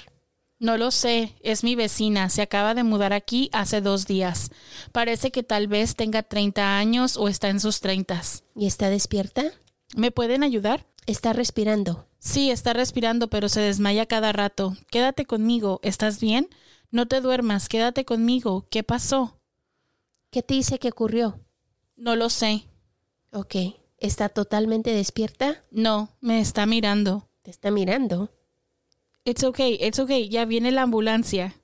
No 0.59 0.79
lo 0.79 0.91
sé, 0.91 1.37
es 1.43 1.63
mi 1.63 1.75
vecina, 1.75 2.31
se 2.31 2.41
acaba 2.43 2.75
de 2.75 2.85
mudar 2.85 3.13
aquí 3.13 3.51
hace 3.53 3.83
dos 3.83 4.07
días. 4.07 4.51
Parece 4.93 5.31
que 5.31 5.43
tal 5.43 5.69
vez 5.69 5.95
tenga 5.95 6.23
30 6.23 6.79
años 6.79 7.19
o 7.19 7.29
está 7.29 7.51
en 7.51 7.61
sus 7.61 7.81
treintas. 7.81 8.45
¿Y 8.57 8.67
está 8.67 8.89
despierta? 8.89 9.45
¿Me 9.95 10.11
pueden 10.11 10.43
ayudar? 10.43 10.87
Está 11.07 11.35
respirando. 11.35 12.07
Sí, 12.19 12.51
está 12.51 12.73
respirando, 12.73 13.29
pero 13.29 13.49
se 13.51 13.61
desmaya 13.61 14.07
cada 14.07 14.33
rato. 14.33 14.77
Quédate 14.91 15.27
conmigo, 15.27 15.81
¿estás 15.83 16.19
bien? 16.19 16.49
No 16.91 17.07
te 17.07 17.21
duermas, 17.21 17.69
quédate 17.69 18.05
conmigo. 18.05 18.67
¿Qué 18.71 18.83
pasó? 18.83 19.40
¿Qué 20.31 20.43
te 20.45 20.55
dice 20.55 20.79
que 20.79 20.91
ocurrió? 20.91 21.41
No 21.97 22.15
lo 22.15 22.31
sé. 22.31 22.65
Ok. 23.33 23.57
¿Está 23.99 24.29
totalmente 24.29 24.93
despierta? 24.93 25.65
No, 25.73 26.17
me 26.21 26.41
está 26.41 26.67
mirando. 26.67 27.29
¿Te 27.43 27.51
está 27.51 27.73
mirando? 27.73 28.31
It's 29.25 29.43
okay, 29.43 29.77
it's 29.81 29.99
okay, 29.99 30.29
ya 30.29 30.45
viene 30.45 30.71
la 30.71 30.83
ambulancia. 30.83 31.61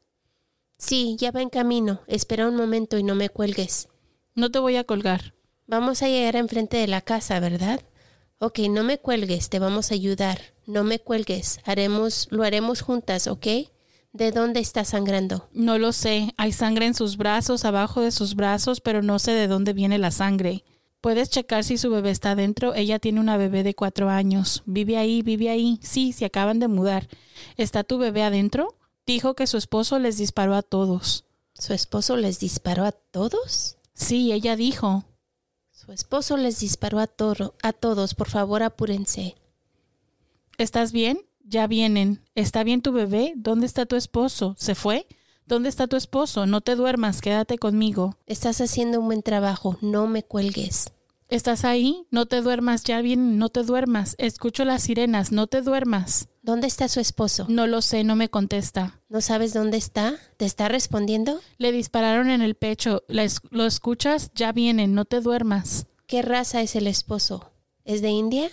Sí, 0.79 1.17
ya 1.19 1.31
va 1.31 1.43
en 1.43 1.49
camino. 1.49 2.01
Espera 2.09 2.49
un 2.49 2.57
momento 2.57 2.99
y 2.99 3.05
no 3.05 3.15
me 3.15 3.31
cuelgues. 3.31 3.89
No 4.35 4.51
te 4.51 4.59
voy 4.59 4.77
a 4.77 4.85
colgar. 4.85 5.35
Vamos 5.67 6.03
a 6.03 6.09
llegar 6.09 6.35
enfrente 6.35 6.77
de 6.77 6.89
la 6.89 7.01
casa, 7.01 7.39
¿verdad? 7.41 7.81
Ok, 8.39 8.59
no 8.69 8.83
me 8.83 8.99
cuelgues, 8.99 9.49
te 9.49 9.59
vamos 9.61 9.91
a 9.91 9.95
ayudar. 9.95 10.41
No 10.67 10.83
me 10.83 10.99
cuelgues. 10.99 11.61
Haremos, 11.65 12.27
lo 12.31 12.43
haremos 12.43 12.83
juntas, 12.83 13.29
¿ok? 13.29 13.47
¿De 14.17 14.33
dónde 14.33 14.61
está 14.61 14.87
sangrando? 14.87 15.47
No 15.53 15.77
lo 15.77 15.93
sé. 15.93 16.33
Hay 16.39 16.51
sangre 16.53 16.87
en 16.87 16.95
sus 16.95 17.19
brazos, 17.19 17.67
abajo 17.67 18.01
de 18.01 18.11
sus 18.11 18.35
brazos, 18.35 18.81
pero 18.81 19.03
no 19.03 19.19
sé 19.19 19.33
de 19.33 19.47
dónde 19.47 19.75
viene 19.75 19.99
la 19.99 20.11
sangre. 20.11 20.65
Puedes 21.03 21.29
checar 21.29 21.65
si 21.65 21.77
su 21.77 21.91
bebé 21.91 22.13
está 22.13 22.35
dentro. 22.35 22.73
Ella 22.73 22.99
tiene 22.99 23.21
una 23.21 23.37
bebé 23.37 23.63
de 23.63 23.75
cuatro 23.75 24.09
años. 24.09 24.63
Vive 24.65 24.97
ahí, 24.97 25.21
vive 25.21 25.51
ahí. 25.51 25.79
Sí, 25.83 26.15
se 26.15 26.25
acaban 26.25 26.61
de 26.61 26.69
mudar. 26.69 27.09
¿Está 27.59 27.85
tu 27.85 27.99
bebé 27.99 28.23
adentro? 28.23 28.79
Dijo 29.05 29.35
que 29.35 29.47
su 29.47 29.59
esposo 29.59 29.99
les 29.99 30.17
disparó 30.17 30.55
a 30.55 30.63
todos. 30.63 31.27
¿Su 31.53 31.75
esposo 31.75 32.17
les 32.17 32.41
disparó 32.41 32.87
a 32.87 32.93
todos? 32.93 33.77
Sí, 33.93 34.33
ella 34.33 34.57
dijo. 34.57 35.05
Su 35.73 35.93
esposo 35.93 36.39
les 36.39 36.61
disparó 36.61 37.01
a, 37.01 37.11
a 37.63 37.73
todos. 37.75 38.15
Por 38.15 38.31
favor, 38.31 38.63
apúrense. 38.63 39.37
¿Estás 40.57 40.93
bien? 40.93 41.21
Ya 41.49 41.67
vienen. 41.69 42.21
¿Está 42.35 42.65
bien 42.65 42.83
tu 42.83 42.91
bebé? 42.93 43.33
¿Dónde 43.37 43.67
está 43.67 43.87
tu 43.87 43.95
esposo? 43.95 44.57
¿Se 44.59 44.75
fue? 44.75 45.07
¿Dónde 45.47 45.69
está 45.69 45.87
tu 45.87 45.95
esposo? 45.97 46.45
No 46.47 46.61
te 46.61 46.75
duermas, 46.75 47.21
quédate 47.21 47.57
conmigo. 47.57 48.17
Estás 48.27 48.61
haciendo 48.61 48.99
un 48.99 49.07
buen 49.07 49.23
trabajo. 49.23 49.79
No 49.81 50.09
me 50.09 50.25
cuelgues. 50.25 50.93
¿Estás 51.29 51.65
ahí? 51.65 52.05
No 52.11 52.27
te 52.27 52.41
duermas, 52.41 52.83
ya 52.83 53.01
vienen, 53.01 53.39
no 53.39 53.49
te 53.49 53.63
duermas. 53.63 54.17
Escucho 54.19 54.65
las 54.65 54.83
sirenas, 54.83 55.31
no 55.31 55.47
te 55.47 55.63
duermas. 55.63 56.29
¿Dónde 56.43 56.67
está 56.67 56.89
su 56.89 56.99
esposo? 56.99 57.47
No 57.49 57.69
lo 57.69 57.81
sé, 57.81 58.03
no 58.03 58.17
me 58.17 58.29
contesta. 58.29 59.01
¿No 59.09 59.21
sabes 59.21 59.53
dónde 59.55 59.77
está? 59.77 60.17
¿Te 60.37 60.47
está 60.47 60.69
respondiendo? 60.69 61.41
Le 61.59 61.71
dispararon 61.71 62.29
en 62.31 62.43
el 62.43 62.57
pecho. 62.57 63.05
¿La 63.07 63.23
es- 63.25 63.41
¿Lo 63.51 63.67
escuchas? 63.67 64.31
Ya 64.35 64.51
vienen, 64.51 64.95
no 64.95 65.05
te 65.05 65.21
duermas. 65.21 65.87
¿Qué 66.09 66.23
raza 66.23 66.61
es 66.61 66.75
el 66.75 66.87
esposo? 66.89 67.51
¿Es 67.85 68.03
de 68.03 68.11
India? 68.11 68.51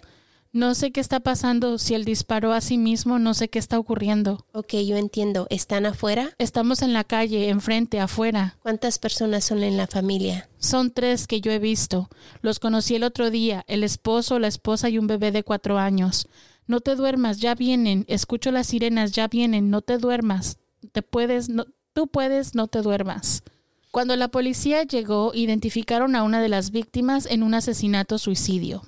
No 0.56 0.76
sé 0.76 0.92
qué 0.92 1.02
está 1.02 1.20
pasando. 1.20 1.80
Si 1.80 1.96
él 1.96 2.06
disparó 2.06 2.54
a 2.54 2.62
sí 2.62 2.78
mismo, 2.78 3.18
no 3.18 3.34
sé 3.34 3.50
qué 3.50 3.58
está 3.58 3.80
ocurriendo. 3.80 4.46
Ok, 4.52 4.76
yo 4.86 4.98
entiendo. 4.98 5.48
¿Están 5.50 5.88
afuera? 5.88 6.30
Estamos 6.38 6.84
en 6.84 6.94
la 6.94 7.04
calle, 7.04 7.50
enfrente, 7.50 8.00
afuera. 8.00 8.56
¿Cuántas 8.62 9.00
personas 9.00 9.44
son 9.44 9.64
en 9.64 9.78
la 9.78 9.88
familia? 9.88 10.48
Son 10.60 10.92
tres 10.92 11.26
que 11.26 11.42
yo 11.42 11.52
he 11.52 11.58
visto. 11.58 12.08
Los 12.44 12.60
conocí 12.60 12.94
el 12.94 13.04
otro 13.04 13.32
día, 13.32 13.66
el 13.68 13.84
esposo, 13.84 14.38
la 14.38 14.48
esposa 14.48 14.90
y 14.90 15.00
un 15.00 15.08
bebé 15.08 15.32
de 15.32 15.44
cuatro 15.44 15.80
años. 15.80 16.28
No 16.68 16.82
te 16.82 16.96
duermas, 16.96 17.40
ya 17.40 17.56
vienen. 17.56 18.06
Escucho 18.08 18.52
las 18.52 18.68
sirenas, 18.68 19.12
ya 19.12 19.28
vienen. 19.28 19.72
No 19.72 19.82
te 19.82 19.98
duermas. 19.98 20.60
Te 20.92 21.02
puedes, 21.02 21.50
no, 21.50 21.66
tú 21.94 22.06
puedes, 22.06 22.54
no 22.54 22.68
te 22.68 22.84
duermas. 22.84 23.42
Cuando 23.90 24.16
la 24.16 24.28
policía 24.28 24.84
llegó, 24.84 25.34
identificaron 25.34 26.16
a 26.16 26.22
una 26.22 26.42
de 26.42 26.50
las 26.50 26.70
víctimas 26.70 27.26
en 27.26 27.42
un 27.42 27.54
asesinato 27.56 28.18
suicidio, 28.18 28.84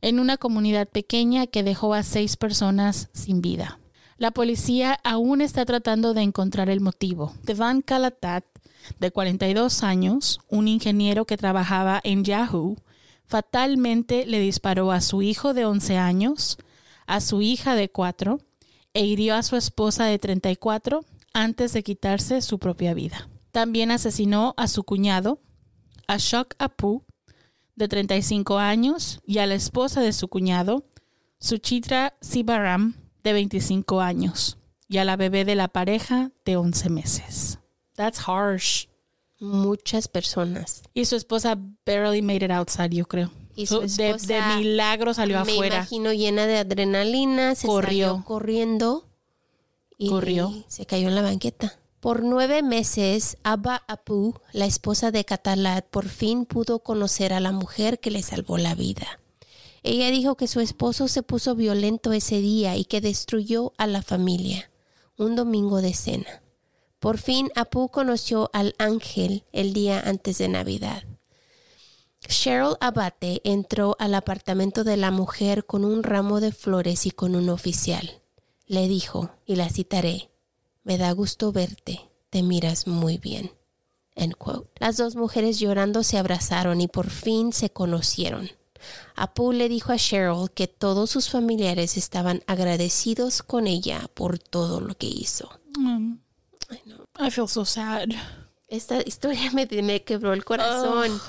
en 0.00 0.20
una 0.20 0.36
comunidad 0.36 0.88
pequeña 0.88 1.46
que 1.46 1.62
dejó 1.62 1.94
a 1.94 2.02
seis 2.02 2.36
personas 2.36 3.08
sin 3.12 3.40
vida. 3.40 3.78
La 4.16 4.32
policía 4.32 4.98
aún 5.04 5.40
está 5.40 5.64
tratando 5.64 6.12
de 6.14 6.22
encontrar 6.22 6.70
el 6.70 6.80
motivo. 6.80 7.34
Devan 7.44 7.82
Calatat, 7.82 8.44
de 8.98 9.10
42 9.10 9.82
años, 9.82 10.40
un 10.48 10.66
ingeniero 10.66 11.24
que 11.24 11.36
trabajaba 11.36 12.00
en 12.02 12.24
Yahoo, 12.24 12.76
fatalmente 13.26 14.26
le 14.26 14.40
disparó 14.40 14.90
a 14.90 15.00
su 15.00 15.22
hijo 15.22 15.54
de 15.54 15.66
11 15.66 15.98
años, 15.98 16.58
a 17.06 17.20
su 17.20 17.42
hija 17.42 17.74
de 17.74 17.90
4 17.90 18.40
e 18.94 19.04
hirió 19.04 19.34
a 19.34 19.42
su 19.42 19.56
esposa 19.56 20.06
de 20.06 20.18
34 20.18 21.04
antes 21.32 21.72
de 21.72 21.82
quitarse 21.82 22.42
su 22.42 22.58
propia 22.58 22.94
vida. 22.94 23.28
También 23.52 23.90
asesinó 23.90 24.54
a 24.56 24.66
su 24.66 24.82
cuñado, 24.82 25.40
Ashok 26.06 26.54
Apu, 26.58 27.04
de 27.78 27.88
35 27.88 28.58
años, 28.58 29.20
y 29.26 29.38
a 29.38 29.46
la 29.46 29.54
esposa 29.54 30.00
de 30.00 30.12
su 30.12 30.28
cuñado, 30.28 30.84
Suchitra 31.38 32.14
Sibaram, 32.20 32.94
de 33.22 33.32
25 33.32 34.00
años, 34.00 34.58
y 34.88 34.98
a 34.98 35.04
la 35.04 35.16
bebé 35.16 35.44
de 35.44 35.54
la 35.54 35.68
pareja 35.68 36.32
de 36.44 36.56
11 36.56 36.90
meses. 36.90 37.58
That's 37.94 38.20
harsh. 38.26 38.86
Muchas 39.40 40.08
personas. 40.08 40.82
Y 40.94 41.04
su 41.04 41.14
esposa 41.14 41.56
barely 41.86 42.22
made 42.22 42.44
it 42.44 42.50
outside, 42.50 42.90
yo 42.90 43.06
creo. 43.06 43.30
Y 43.54 43.66
su 43.66 43.80
de, 43.80 44.16
milagro 44.56 45.14
salió 45.14 45.44
Me 45.44 45.52
afuera. 45.52 45.76
imagino 45.76 46.12
llena 46.12 46.46
de 46.46 46.58
adrenalina, 46.58 47.54
se 47.54 47.66
Corrió. 47.66 48.08
salió 48.10 48.24
corriendo 48.24 49.08
y 49.96 50.08
Corrió. 50.08 50.52
se 50.68 50.86
cayó 50.86 51.08
en 51.08 51.14
la 51.14 51.22
banqueta. 51.22 51.78
Por 52.00 52.22
nueve 52.22 52.62
meses, 52.62 53.38
Abba 53.42 53.82
Apu, 53.88 54.34
la 54.52 54.66
esposa 54.66 55.10
de 55.10 55.24
Katalat, 55.24 55.84
por 55.88 56.08
fin 56.08 56.44
pudo 56.44 56.78
conocer 56.78 57.32
a 57.32 57.40
la 57.40 57.50
mujer 57.50 57.98
que 57.98 58.12
le 58.12 58.22
salvó 58.22 58.56
la 58.56 58.76
vida. 58.76 59.20
Ella 59.82 60.08
dijo 60.10 60.36
que 60.36 60.46
su 60.46 60.60
esposo 60.60 61.08
se 61.08 61.24
puso 61.24 61.56
violento 61.56 62.12
ese 62.12 62.40
día 62.40 62.76
y 62.76 62.84
que 62.84 63.00
destruyó 63.00 63.72
a 63.78 63.88
la 63.88 64.02
familia. 64.02 64.70
Un 65.16 65.34
domingo 65.34 65.82
de 65.82 65.92
cena. 65.92 66.42
Por 67.00 67.18
fin 67.18 67.50
Apu 67.56 67.88
conoció 67.88 68.48
al 68.52 68.76
ángel 68.78 69.44
el 69.52 69.72
día 69.72 70.00
antes 70.00 70.38
de 70.38 70.46
Navidad. 70.46 71.02
Cheryl 72.28 72.76
Abate 72.80 73.40
entró 73.42 73.96
al 73.98 74.14
apartamento 74.14 74.84
de 74.84 74.96
la 74.96 75.10
mujer 75.10 75.66
con 75.66 75.84
un 75.84 76.04
ramo 76.04 76.40
de 76.40 76.52
flores 76.52 77.06
y 77.06 77.10
con 77.10 77.34
un 77.34 77.48
oficial. 77.48 78.22
Le 78.66 78.86
dijo, 78.86 79.30
y 79.46 79.56
la 79.56 79.68
citaré, 79.68 80.30
Me 80.88 80.96
da 80.96 81.12
gusto 81.12 81.52
verte, 81.52 82.00
te 82.30 82.42
miras 82.42 82.86
muy 82.86 83.18
bien. 83.18 83.52
End 84.14 84.34
quote. 84.34 84.70
Las 84.80 84.96
dos 84.96 85.16
mujeres 85.16 85.58
llorando 85.58 86.02
se 86.02 86.16
abrazaron 86.16 86.80
y 86.80 86.88
por 86.88 87.10
fin 87.10 87.52
se 87.52 87.68
conocieron. 87.68 88.48
Apu 89.14 89.52
le 89.52 89.68
dijo 89.68 89.92
a 89.92 89.98
Cheryl 89.98 90.50
que 90.54 90.66
todos 90.66 91.10
sus 91.10 91.28
familiares 91.28 91.98
estaban 91.98 92.42
agradecidos 92.46 93.42
con 93.42 93.66
ella 93.66 94.08
por 94.14 94.38
todo 94.38 94.80
lo 94.80 94.94
que 94.94 95.08
hizo. 95.08 95.50
Mm. 95.78 96.14
I 97.20 97.30
feel 97.30 97.48
so 97.48 97.66
sad. 97.66 98.08
Esta 98.66 99.02
historia 99.04 99.50
me, 99.52 99.66
me 99.82 100.04
quebró 100.04 100.32
el 100.32 100.46
corazón. 100.46 101.20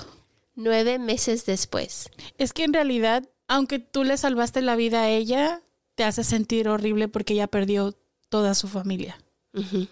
Nueve 0.54 0.98
meses 0.98 1.44
después. 1.44 2.08
Es 2.38 2.54
que 2.54 2.64
en 2.64 2.72
realidad, 2.72 3.28
aunque 3.46 3.78
tú 3.78 4.04
le 4.04 4.16
salvaste 4.16 4.62
la 4.62 4.74
vida 4.74 5.02
a 5.02 5.10
ella, 5.10 5.60
te 5.96 6.04
hace 6.04 6.24
sentir 6.24 6.66
horrible 6.66 7.08
porque 7.08 7.34
ella 7.34 7.46
perdió 7.46 7.94
toda 8.30 8.54
su 8.54 8.66
familia. 8.66 9.18
Y 9.54 9.88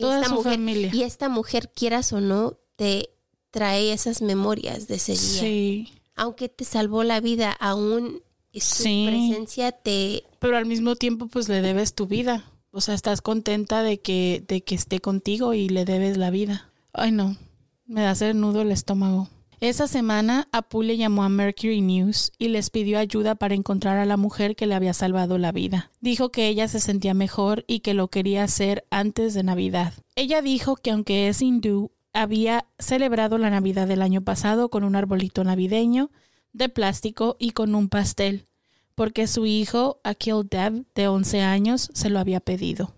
Toda 0.00 0.16
esta 0.16 0.28
su 0.30 0.34
mujer, 0.36 0.52
familia. 0.54 0.90
Y 0.94 1.02
esta 1.02 1.28
mujer, 1.28 1.70
quieras 1.74 2.12
o 2.12 2.20
no, 2.20 2.58
te 2.76 3.10
trae 3.50 3.92
esas 3.92 4.22
memorias 4.22 4.88
de 4.88 4.94
ese 4.94 5.12
día. 5.12 5.20
Sí. 5.40 5.88
Aunque 6.14 6.48
te 6.48 6.64
salvó 6.64 7.04
la 7.04 7.20
vida, 7.20 7.52
aún 7.52 8.22
su 8.54 8.82
Sí. 8.84 9.04
presencia 9.06 9.72
te... 9.72 10.24
Pero 10.38 10.56
al 10.56 10.66
mismo 10.66 10.96
tiempo, 10.96 11.26
pues 11.26 11.48
le 11.48 11.60
debes 11.62 11.94
tu 11.94 12.06
vida. 12.06 12.44
O 12.70 12.80
sea, 12.80 12.94
estás 12.94 13.20
contenta 13.20 13.82
de 13.82 14.00
que, 14.00 14.42
de 14.48 14.62
que 14.62 14.74
esté 14.74 15.00
contigo 15.00 15.52
y 15.54 15.68
le 15.68 15.84
debes 15.84 16.16
la 16.16 16.30
vida. 16.30 16.70
Ay, 16.94 17.12
no. 17.12 17.36
Me 17.84 18.00
da 18.02 18.10
hacer 18.10 18.34
nudo 18.34 18.62
el 18.62 18.70
estómago. 18.72 19.28
Esa 19.62 19.86
semana, 19.86 20.48
Apu 20.50 20.82
le 20.82 20.96
llamó 20.96 21.22
a 21.22 21.28
Mercury 21.28 21.82
News 21.82 22.32
y 22.36 22.48
les 22.48 22.68
pidió 22.68 22.98
ayuda 22.98 23.36
para 23.36 23.54
encontrar 23.54 23.96
a 23.98 24.04
la 24.04 24.16
mujer 24.16 24.56
que 24.56 24.66
le 24.66 24.74
había 24.74 24.92
salvado 24.92 25.38
la 25.38 25.52
vida. 25.52 25.92
Dijo 26.00 26.32
que 26.32 26.48
ella 26.48 26.66
se 26.66 26.80
sentía 26.80 27.14
mejor 27.14 27.64
y 27.68 27.78
que 27.78 27.94
lo 27.94 28.08
quería 28.08 28.42
hacer 28.42 28.84
antes 28.90 29.34
de 29.34 29.44
Navidad. 29.44 29.94
Ella 30.16 30.42
dijo 30.42 30.74
que 30.74 30.90
aunque 30.90 31.28
es 31.28 31.42
hindú, 31.42 31.92
había 32.12 32.66
celebrado 32.80 33.38
la 33.38 33.50
Navidad 33.50 33.86
del 33.86 34.02
año 34.02 34.22
pasado 34.22 34.68
con 34.68 34.82
un 34.82 34.96
arbolito 34.96 35.44
navideño 35.44 36.10
de 36.52 36.68
plástico 36.68 37.36
y 37.38 37.52
con 37.52 37.76
un 37.76 37.88
pastel, 37.88 38.48
porque 38.96 39.28
su 39.28 39.46
hijo, 39.46 40.00
Akil 40.02 40.48
Dev, 40.50 40.86
de 40.96 41.06
11 41.06 41.40
años, 41.40 41.88
se 41.94 42.10
lo 42.10 42.18
había 42.18 42.40
pedido. 42.40 42.96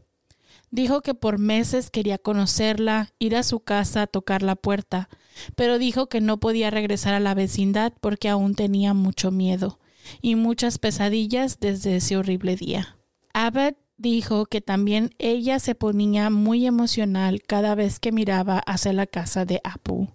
Dijo 0.71 1.02
que 1.02 1.12
por 1.12 1.38
meses 1.38 1.90
quería 1.90 2.16
conocerla, 2.16 3.12
ir 3.18 3.37
a 3.37 3.42
su 3.42 3.61
casa, 3.61 4.06
tocar 4.06 4.42
la 4.42 4.56
puerta, 4.56 5.11
pero 5.57 5.79
dijo 5.79 6.09
que 6.09 6.21
no 6.21 6.38
podía 6.38 6.71
regresar 6.71 7.14
a 7.14 7.21
la 7.21 7.35
vecindad 7.35 7.93
porque 8.00 8.29
aún 8.29 8.55
tenía 8.55 8.95
mucho 8.95 9.31
miedo 9.31 9.79
y 10.21 10.35
muchas 10.35 10.79
pesadillas 10.79 11.61
desde 11.61 11.97
ese 11.97 12.17
horrible 12.17 12.57
día. 12.57 12.97
Abbott 13.33 13.76
dijo 13.97 14.47
que 14.47 14.61
también 14.61 15.14
ella 15.19 15.59
se 15.59 15.75
ponía 15.75 16.31
muy 16.31 16.67
emocional 16.67 17.43
cada 17.43 17.75
vez 17.75 18.00
que 18.00 18.12
miraba 18.12 18.59
hacia 18.59 18.93
la 18.93 19.07
casa 19.07 19.45
de 19.45 19.61
Apu. 19.64 20.09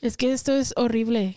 Es 0.00 0.16
que 0.16 0.32
esto 0.32 0.54
es 0.54 0.72
horrible. 0.76 1.36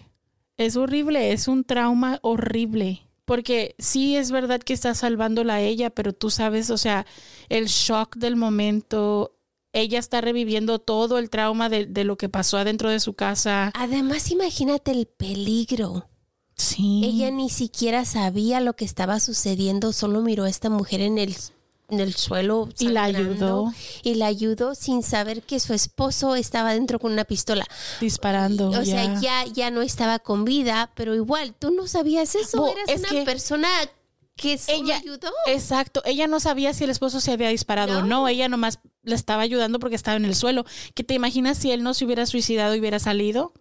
Es 0.58 0.77
horrible, 0.77 1.32
es 1.32 1.48
un 1.48 1.63
trauma 1.63 2.20
horrible. 2.22 3.01
Porque 3.25 3.75
sí 3.80 4.15
es 4.18 4.32
verdad 4.32 4.60
que 4.60 4.74
está 4.74 4.96
salvándola 4.96 5.56
a 5.56 5.62
ella, 5.62 5.89
pero 5.89 6.13
tú 6.13 6.30
sabes, 6.30 6.70
o 6.70 6.77
sea, 6.77 7.06
el 7.50 7.68
shock 7.68 8.18
del 8.18 8.36
momento, 8.36 9.38
ella 9.74 10.00
está 10.00 10.22
reviviendo 10.22 10.80
todo 10.80 11.18
el 11.18 11.30
trauma 11.30 11.68
de, 11.68 11.86
de 11.86 12.03
lo 12.03 12.15
que 12.18 12.30
pasó 12.30 12.58
adentro 12.58 12.89
de 12.89 13.00
su 13.00 13.13
casa. 13.13 13.72
Además, 13.75 14.32
imagínate 14.32 14.92
el 14.92 15.08
peligro. 15.08 16.08
Sí. 16.56 17.01
Ella 17.03 17.32
ni 17.32 17.50
siquiera 17.50 18.06
sabía 18.06 18.60
lo 18.62 18.75
que 18.75 18.86
estaba 18.86 19.20
sucediendo, 19.20 19.92
solo 19.92 20.22
miró 20.22 20.44
a 20.44 20.50
esta 20.50 20.70
mujer 20.70 21.01
en 21.01 21.18
el, 21.18 21.36
en 21.89 22.00
el 22.00 22.13
suelo. 22.13 22.70
Y 22.77 22.89
la 22.89 23.06
ayudó. 23.06 23.74
Y 24.03 24.13
la 24.15 24.27
ayudó 24.27 24.75
sin 24.75 25.01
saber 25.01 25.42
que 25.42 25.60
su 25.60 25.74
esposo 25.74 26.36
estaba 26.36 26.74
dentro 26.74 27.00
con 27.00 27.12
una 27.12 27.25
pistola. 27.25 27.65
disparando. 28.00 28.70
O 28.70 28.86
sea, 28.86 29.20
ya. 29.20 29.46
ya, 29.46 29.72
no 29.72 29.82
estaba 29.82 30.20
con 30.20 30.46
vida, 30.46 30.92
pero 30.96 31.15
igual, 31.15 31.56
tú 31.58 31.72
no 31.72 31.88
sabías 31.88 32.36
eso. 32.36 32.62
Bo, 32.62 32.68
Eras 32.68 32.86
es 32.88 33.00
una 33.00 33.10
que 33.10 33.24
persona 33.24 33.68
que 34.36 34.60
ella- 34.68 34.98
ayudó. 34.98 35.32
Exacto, 35.48 36.01
ella 36.06 36.27
no 36.27 36.39
sabía 36.39 36.74
si 36.74 36.84
el 36.84 36.92
esposo 36.92 37.20
se 37.20 37.32
había 37.32 37.50
disparado 37.50 38.00
o 38.00 38.01
no, 38.03 38.27
ella 38.27 38.48
nomás 38.48 38.80
le 39.03 39.15
estaba 39.15 39.43
ayudando 39.43 39.79
porque 39.79 39.95
estaba 39.95 40.17
en 40.17 40.25
el 40.25 40.36
suelo. 40.36 40.65
¿Qué 40.93 41.03
te 41.03 41.13
imaginas 41.13 41.57
si 41.57 41.72
él 41.72 41.83
no 41.83 41.93
se 41.93 42.05
hubiera 42.05 42.25
suicidado 42.25 42.75
y 42.75 42.79
hubiera 42.79 43.00
salido 43.00 43.53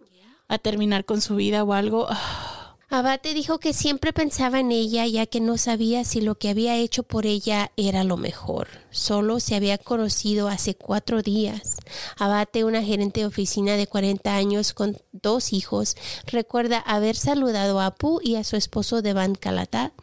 a 0.47 0.57
terminar 0.57 1.05
con 1.05 1.21
su 1.21 1.35
vida 1.35 1.63
o 1.63 1.73
algo? 1.73 2.07
Ah, 2.09 2.63
Abate 2.89 3.33
dijo 3.33 3.57
que 3.57 3.73
siempre 3.73 4.13
pensaba 4.13 4.59
en 4.59 4.71
ella 4.71 5.07
ya 5.07 5.25
que 5.25 5.39
no 5.39 5.57
sabía 5.57 6.03
si 6.03 6.21
lo 6.21 6.35
que 6.35 6.49
había 6.49 6.77
hecho 6.77 7.01
por 7.01 7.25
ella 7.25 7.71
era 7.75 8.03
lo 8.03 8.17
mejor. 8.17 8.67
Solo 8.91 9.39
se 9.39 9.55
había 9.55 9.79
conocido 9.79 10.47
hace 10.47 10.75
cuatro 10.75 11.23
días. 11.23 11.77
Abate, 12.17 12.63
una 12.63 12.83
gerente 12.83 13.21
de 13.21 13.25
oficina 13.25 13.77
de 13.77 13.87
40 13.87 14.35
años 14.35 14.73
con 14.73 14.95
dos 15.11 15.53
hijos, 15.53 15.95
recuerda 16.27 16.77
haber 16.77 17.15
saludado 17.15 17.79
a 17.79 17.87
Apu 17.87 18.19
y 18.21 18.35
a 18.35 18.43
su 18.43 18.57
esposo 18.57 19.01
Devan 19.01 19.33
Kalata, 19.33 19.93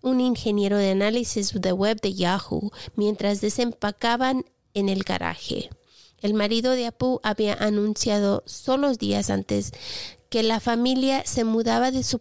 un 0.00 0.20
ingeniero 0.20 0.78
de 0.78 0.92
análisis 0.92 1.52
de 1.60 1.72
web 1.72 2.00
de 2.00 2.14
Yahoo, 2.14 2.70
mientras 2.94 3.40
desempacaban 3.40 4.44
en 4.76 4.88
el 4.88 5.02
garaje. 5.02 5.70
El 6.22 6.34
marido 6.34 6.72
de 6.72 6.86
Apu 6.86 7.20
había 7.22 7.54
anunciado 7.54 8.42
solo 8.46 8.94
días 8.94 9.30
antes 9.30 9.72
que 10.28 10.42
la 10.42 10.60
familia 10.60 11.24
se 11.24 11.44
mudaba 11.44 11.90
de 11.90 12.02
su, 12.02 12.20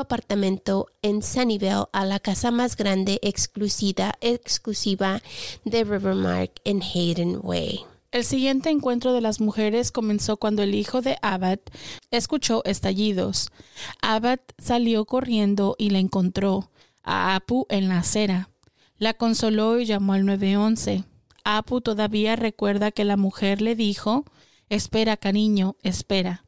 apartamento 0.00 0.86
en 1.02 1.22
Sunnyvale 1.22 1.86
a 1.92 2.04
la 2.04 2.18
casa 2.18 2.50
más 2.50 2.76
grande 2.76 3.18
exclusiva, 3.22 4.14
exclusiva 4.20 5.22
de 5.64 5.84
Rivermark 5.84 6.52
en 6.64 6.82
Hayden 6.82 7.40
Way. 7.42 7.84
El 8.12 8.24
siguiente 8.24 8.70
encuentro 8.70 9.12
de 9.12 9.22
las 9.22 9.40
mujeres 9.40 9.90
comenzó 9.90 10.36
cuando 10.36 10.62
el 10.62 10.74
hijo 10.74 11.00
de 11.00 11.16
Abad 11.22 11.58
escuchó 12.10 12.62
estallidos. 12.64 13.48
Abad 14.02 14.40
salió 14.58 15.04
corriendo 15.06 15.74
y 15.78 15.90
la 15.90 15.98
encontró 15.98 16.70
a 17.02 17.34
Apu 17.34 17.66
en 17.70 17.88
la 17.88 17.98
acera. 17.98 18.50
La 18.98 19.14
consoló 19.14 19.80
y 19.80 19.86
llamó 19.86 20.12
al 20.12 20.26
911. 20.26 21.04
Apu 21.44 21.80
todavía 21.80 22.36
recuerda 22.36 22.90
que 22.90 23.04
la 23.04 23.16
mujer 23.16 23.62
le 23.62 23.74
dijo, 23.74 24.24
Espera, 24.68 25.16
cariño, 25.16 25.76
espera. 25.82 26.44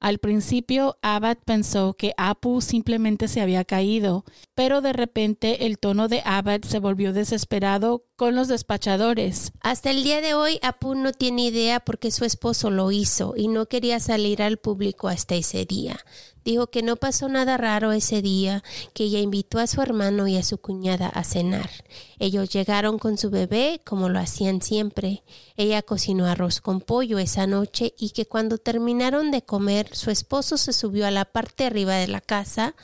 Al 0.00 0.18
principio, 0.18 0.98
Abad 1.00 1.38
pensó 1.44 1.94
que 1.94 2.12
Apu 2.18 2.60
simplemente 2.60 3.26
se 3.26 3.40
había 3.40 3.64
caído, 3.64 4.24
pero 4.54 4.80
de 4.80 4.92
repente 4.92 5.66
el 5.66 5.78
tono 5.78 6.08
de 6.08 6.20
Abad 6.26 6.60
se 6.62 6.78
volvió 6.78 7.12
desesperado 7.12 8.04
con 8.16 8.36
los 8.36 8.46
despachadores. 8.48 9.52
Hasta 9.60 9.90
el 9.90 10.04
día 10.04 10.20
de 10.20 10.34
hoy, 10.34 10.60
Apu 10.62 10.94
no 10.94 11.12
tiene 11.12 11.46
idea 11.46 11.80
porque 11.80 12.12
su 12.12 12.24
esposo 12.24 12.70
lo 12.70 12.92
hizo 12.92 13.34
y 13.36 13.48
no 13.48 13.66
quería 13.66 13.98
salir 13.98 14.42
al 14.42 14.56
público 14.56 15.08
hasta 15.08 15.34
ese 15.34 15.64
día. 15.64 15.98
Dijo 16.44 16.66
que 16.66 16.82
no 16.82 16.96
pasó 16.96 17.28
nada 17.28 17.56
raro 17.56 17.92
ese 17.92 18.20
día, 18.20 18.62
que 18.92 19.04
ella 19.04 19.18
invitó 19.18 19.58
a 19.58 19.66
su 19.66 19.80
hermano 19.80 20.28
y 20.28 20.36
a 20.36 20.42
su 20.42 20.58
cuñada 20.58 21.08
a 21.08 21.24
cenar. 21.24 21.70
Ellos 22.18 22.50
llegaron 22.50 22.98
con 22.98 23.16
su 23.16 23.30
bebé 23.30 23.80
como 23.82 24.10
lo 24.10 24.18
hacían 24.18 24.60
siempre. 24.60 25.22
Ella 25.56 25.80
cocinó 25.82 26.26
arroz 26.26 26.60
con 26.60 26.82
pollo 26.82 27.18
esa 27.18 27.46
noche 27.46 27.94
y 27.98 28.10
que 28.10 28.26
cuando 28.26 28.58
terminaron 28.58 29.30
de 29.30 29.42
comer, 29.42 29.88
su 29.94 30.10
esposo 30.10 30.58
se 30.58 30.74
subió 30.74 31.06
a 31.06 31.10
la 31.10 31.24
parte 31.24 31.64
arriba 31.64 31.94
de 31.94 32.08
la 32.08 32.20
casa. 32.20 32.74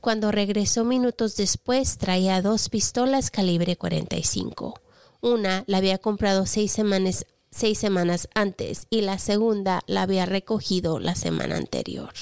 Cuando 0.00 0.32
regresó 0.32 0.84
minutos 0.84 1.36
después, 1.36 1.98
traía 1.98 2.42
dos 2.42 2.68
pistolas 2.68 3.30
calibre 3.30 3.76
45. 3.76 4.83
Una 5.24 5.64
la 5.66 5.78
había 5.78 5.96
comprado 5.96 6.44
seis 6.44 6.70
semanas, 6.70 7.24
seis 7.50 7.78
semanas 7.78 8.28
antes 8.34 8.86
y 8.90 9.00
la 9.00 9.18
segunda 9.18 9.80
la 9.86 10.02
había 10.02 10.26
recogido 10.26 10.98
la 10.98 11.14
semana 11.14 11.56
anterior. 11.56 12.12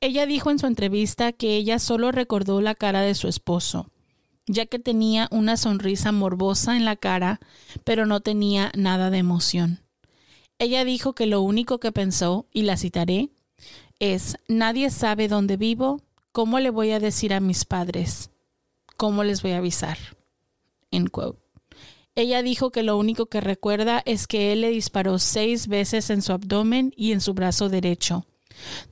Ella 0.00 0.24
dijo 0.24 0.50
en 0.50 0.58
su 0.58 0.66
entrevista 0.66 1.32
que 1.32 1.56
ella 1.56 1.78
solo 1.78 2.10
recordó 2.10 2.62
la 2.62 2.74
cara 2.74 3.02
de 3.02 3.14
su 3.14 3.28
esposo, 3.28 3.90
ya 4.46 4.64
que 4.64 4.78
tenía 4.78 5.28
una 5.30 5.58
sonrisa 5.58 6.10
morbosa 6.10 6.78
en 6.78 6.86
la 6.86 6.96
cara, 6.96 7.38
pero 7.84 8.06
no 8.06 8.20
tenía 8.20 8.72
nada 8.74 9.10
de 9.10 9.18
emoción. 9.18 9.80
Ella 10.58 10.86
dijo 10.86 11.14
que 11.14 11.26
lo 11.26 11.42
único 11.42 11.78
que 11.80 11.92
pensó, 11.92 12.46
y 12.50 12.62
la 12.62 12.78
citaré, 12.78 13.28
es, 13.98 14.38
nadie 14.48 14.88
sabe 14.88 15.28
dónde 15.28 15.58
vivo, 15.58 16.00
¿cómo 16.32 16.60
le 16.60 16.70
voy 16.70 16.92
a 16.92 16.98
decir 16.98 17.34
a 17.34 17.40
mis 17.40 17.66
padres? 17.66 18.30
¿Cómo 18.96 19.22
les 19.22 19.42
voy 19.42 19.52
a 19.52 19.58
avisar? 19.58 19.98
End 20.90 21.10
quote. 21.10 21.47
Ella 22.18 22.42
dijo 22.42 22.72
que 22.72 22.82
lo 22.82 22.98
único 22.98 23.26
que 23.26 23.40
recuerda 23.40 24.02
es 24.04 24.26
que 24.26 24.52
él 24.52 24.62
le 24.62 24.70
disparó 24.70 25.20
seis 25.20 25.68
veces 25.68 26.10
en 26.10 26.20
su 26.20 26.32
abdomen 26.32 26.92
y 26.96 27.12
en 27.12 27.20
su 27.20 27.32
brazo 27.32 27.68
derecho. 27.68 28.26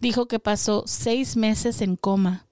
Dijo 0.00 0.28
que 0.28 0.38
pasó 0.38 0.84
seis 0.86 1.36
meses 1.36 1.80
en 1.80 1.96
coma. 1.96 2.46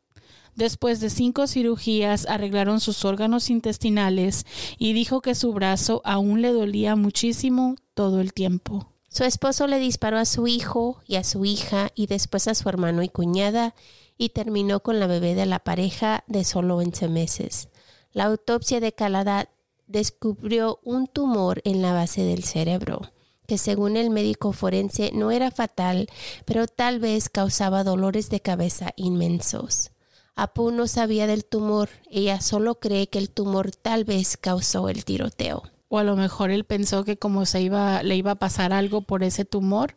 Después 0.56 0.98
de 0.98 1.10
cinco 1.10 1.46
cirugías 1.46 2.26
arreglaron 2.26 2.80
sus 2.80 3.04
órganos 3.04 3.50
intestinales 3.50 4.46
y 4.76 4.94
dijo 4.94 5.20
que 5.20 5.36
su 5.36 5.52
brazo 5.52 6.02
aún 6.04 6.42
le 6.42 6.50
dolía 6.50 6.96
muchísimo 6.96 7.76
todo 7.94 8.20
el 8.20 8.32
tiempo. 8.32 8.90
Su 9.08 9.22
esposo 9.22 9.68
le 9.68 9.78
disparó 9.78 10.18
a 10.18 10.24
su 10.24 10.48
hijo 10.48 11.00
y 11.06 11.14
a 11.14 11.22
su 11.22 11.44
hija 11.44 11.92
y 11.94 12.08
después 12.08 12.48
a 12.48 12.54
su 12.56 12.68
hermano 12.68 13.04
y 13.04 13.08
cuñada 13.08 13.76
y 14.18 14.30
terminó 14.30 14.80
con 14.80 14.98
la 14.98 15.06
bebé 15.06 15.36
de 15.36 15.46
la 15.46 15.60
pareja 15.60 16.24
de 16.26 16.42
solo 16.42 16.78
11 16.78 17.06
meses. 17.10 17.68
La 18.12 18.24
autopsia 18.24 18.80
de 18.80 18.92
Calada 18.92 19.50
descubrió 19.86 20.80
un 20.82 21.06
tumor 21.06 21.60
en 21.64 21.82
la 21.82 21.92
base 21.92 22.22
del 22.22 22.44
cerebro, 22.44 23.12
que 23.46 23.58
según 23.58 23.96
el 23.96 24.10
médico 24.10 24.52
forense 24.52 25.10
no 25.12 25.30
era 25.30 25.50
fatal, 25.50 26.08
pero 26.44 26.66
tal 26.66 27.00
vez 27.00 27.28
causaba 27.28 27.84
dolores 27.84 28.30
de 28.30 28.40
cabeza 28.40 28.92
inmensos. 28.96 29.90
Apu 30.36 30.72
no 30.72 30.88
sabía 30.88 31.26
del 31.26 31.44
tumor, 31.44 31.90
ella 32.10 32.40
solo 32.40 32.80
cree 32.80 33.08
que 33.08 33.18
el 33.18 33.30
tumor 33.30 33.70
tal 33.70 34.04
vez 34.04 34.36
causó 34.36 34.88
el 34.88 35.04
tiroteo. 35.04 35.62
O 35.88 35.98
a 35.98 36.04
lo 36.04 36.16
mejor 36.16 36.50
él 36.50 36.64
pensó 36.64 37.04
que 37.04 37.16
como 37.16 37.46
se 37.46 37.62
iba, 37.62 38.02
le 38.02 38.16
iba 38.16 38.32
a 38.32 38.38
pasar 38.38 38.72
algo 38.72 39.02
por 39.02 39.22
ese 39.22 39.44
tumor. 39.44 39.94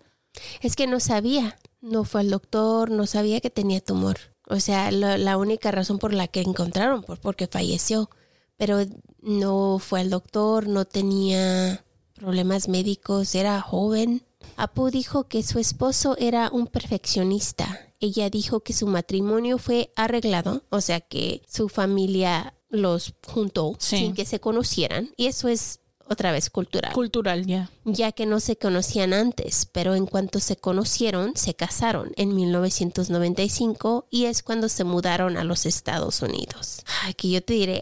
Es 0.61 0.75
que 0.75 0.85
no 0.85 0.99
sabía, 0.99 1.57
no 1.81 2.03
fue 2.03 2.21
al 2.21 2.29
doctor, 2.29 2.91
no 2.91 3.07
sabía 3.07 3.41
que 3.41 3.49
tenía 3.49 3.81
tumor. 3.81 4.17
O 4.47 4.59
sea, 4.59 4.91
la, 4.91 5.17
la 5.17 5.37
única 5.37 5.71
razón 5.71 5.97
por 5.97 6.13
la 6.13 6.27
que 6.27 6.41
encontraron, 6.41 7.01
por, 7.01 7.19
porque 7.19 7.47
falleció. 7.47 8.11
Pero 8.57 8.79
no 9.21 9.79
fue 9.79 10.01
al 10.01 10.09
doctor, 10.09 10.67
no 10.67 10.85
tenía 10.85 11.83
problemas 12.15 12.67
médicos, 12.67 13.35
era 13.35 13.61
joven. 13.61 14.23
Apu 14.55 14.89
dijo 14.89 15.25
que 15.27 15.43
su 15.43 15.59
esposo 15.59 16.15
era 16.17 16.49
un 16.51 16.67
perfeccionista. 16.67 17.79
Ella 17.99 18.29
dijo 18.29 18.61
que 18.61 18.73
su 18.73 18.87
matrimonio 18.87 19.57
fue 19.57 19.91
arreglado, 19.95 20.63
o 20.69 20.81
sea 20.81 20.99
que 21.01 21.41
su 21.47 21.69
familia 21.69 22.53
los 22.69 23.13
juntó 23.25 23.75
Sí. 23.79 23.97
sin 23.97 24.13
que 24.13 24.25
se 24.25 24.39
conocieran. 24.39 25.11
Y 25.17 25.27
eso 25.27 25.47
es 25.47 25.79
otra 26.09 26.31
vez 26.31 26.49
cultural 26.49 26.93
Cultural, 26.93 27.45
ya. 27.45 27.69
ya 27.83 28.13
que 28.13 28.25
no 28.25 28.39
se 28.39 28.55
conocían 28.57 29.13
antes, 29.13 29.67
pero 29.71 29.93
en 29.93 30.05
cuanto 30.05 30.39
se 30.39 30.55
conocieron, 30.55 31.35
se 31.35 31.53
casaron 31.53 32.11
en 32.15 32.33
1995 32.35 34.07
y 34.09 34.25
es 34.25 34.43
cuando 34.43 34.69
se 34.69 34.83
mudaron 34.83 35.37
a 35.37 35.43
los 35.43 35.65
Estados 35.65 36.21
Unidos. 36.21 36.81
Ay, 37.03 37.13
que 37.13 37.29
yo 37.29 37.43
te 37.43 37.53
diré, 37.53 37.81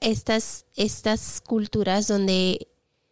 estas, 0.00 0.66
estas 0.76 1.40
culturas 1.40 2.08
donde 2.08 2.68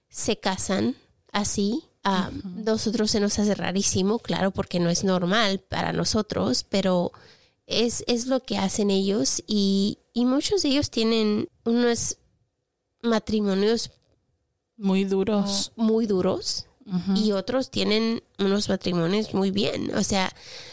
se 0.08 0.38
casan 0.38 0.96
así, 1.32 1.84
a 2.04 2.30
nosotros 2.44 3.10
se 3.10 3.20
nos 3.20 3.38
hace 3.38 3.54
rarísimo, 3.54 4.20
claro, 4.20 4.52
porque 4.52 4.78
no 4.78 4.90
es 4.90 5.02
normal 5.02 5.58
para 5.58 5.92
nosotros, 5.92 6.64
pero 6.68 7.12
es, 7.66 8.04
es 8.06 8.26
lo 8.26 8.40
que 8.40 8.58
hacen 8.58 8.90
ellos 8.90 9.42
y, 9.46 9.98
y 10.12 10.24
muchos 10.24 10.62
de 10.62 10.68
ellos 10.68 10.90
tienen 10.90 11.48
unos 11.64 12.18
matrimonios 13.02 13.90
Muy 14.76 15.04
duros. 15.04 15.72
muy 15.76 16.06
duros 16.06 16.66
y 17.16 17.32
otros 17.32 17.72
tienen 17.72 18.22
unos 18.38 18.68
matrimonios 18.68 19.34
muy 19.34 19.50
bien. 19.50 19.92
O 19.96 20.04
sea, 20.04 20.32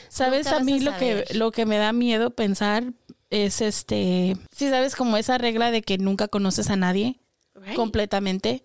¿Sabes? 0.10 0.46
A 0.46 0.60
mí 0.60 0.74
a 0.74 0.92
lo 0.92 0.98
que, 1.00 1.26
lo 1.34 1.52
que 1.52 1.66
me 1.66 1.78
da 1.80 1.92
miedo 1.92 2.30
pensar 2.30 2.94
es 3.34 3.62
este, 3.62 4.38
si 4.56 4.70
sabes 4.70 4.96
como 4.96 5.18
esa 5.18 5.38
regla 5.38 5.72
de 5.72 5.82
que 5.82 5.98
nunca 5.98 6.28
conoces 6.28 6.70
a 6.70 6.76
nadie. 6.76 7.20
Right. 7.56 7.76
completamente 7.76 8.64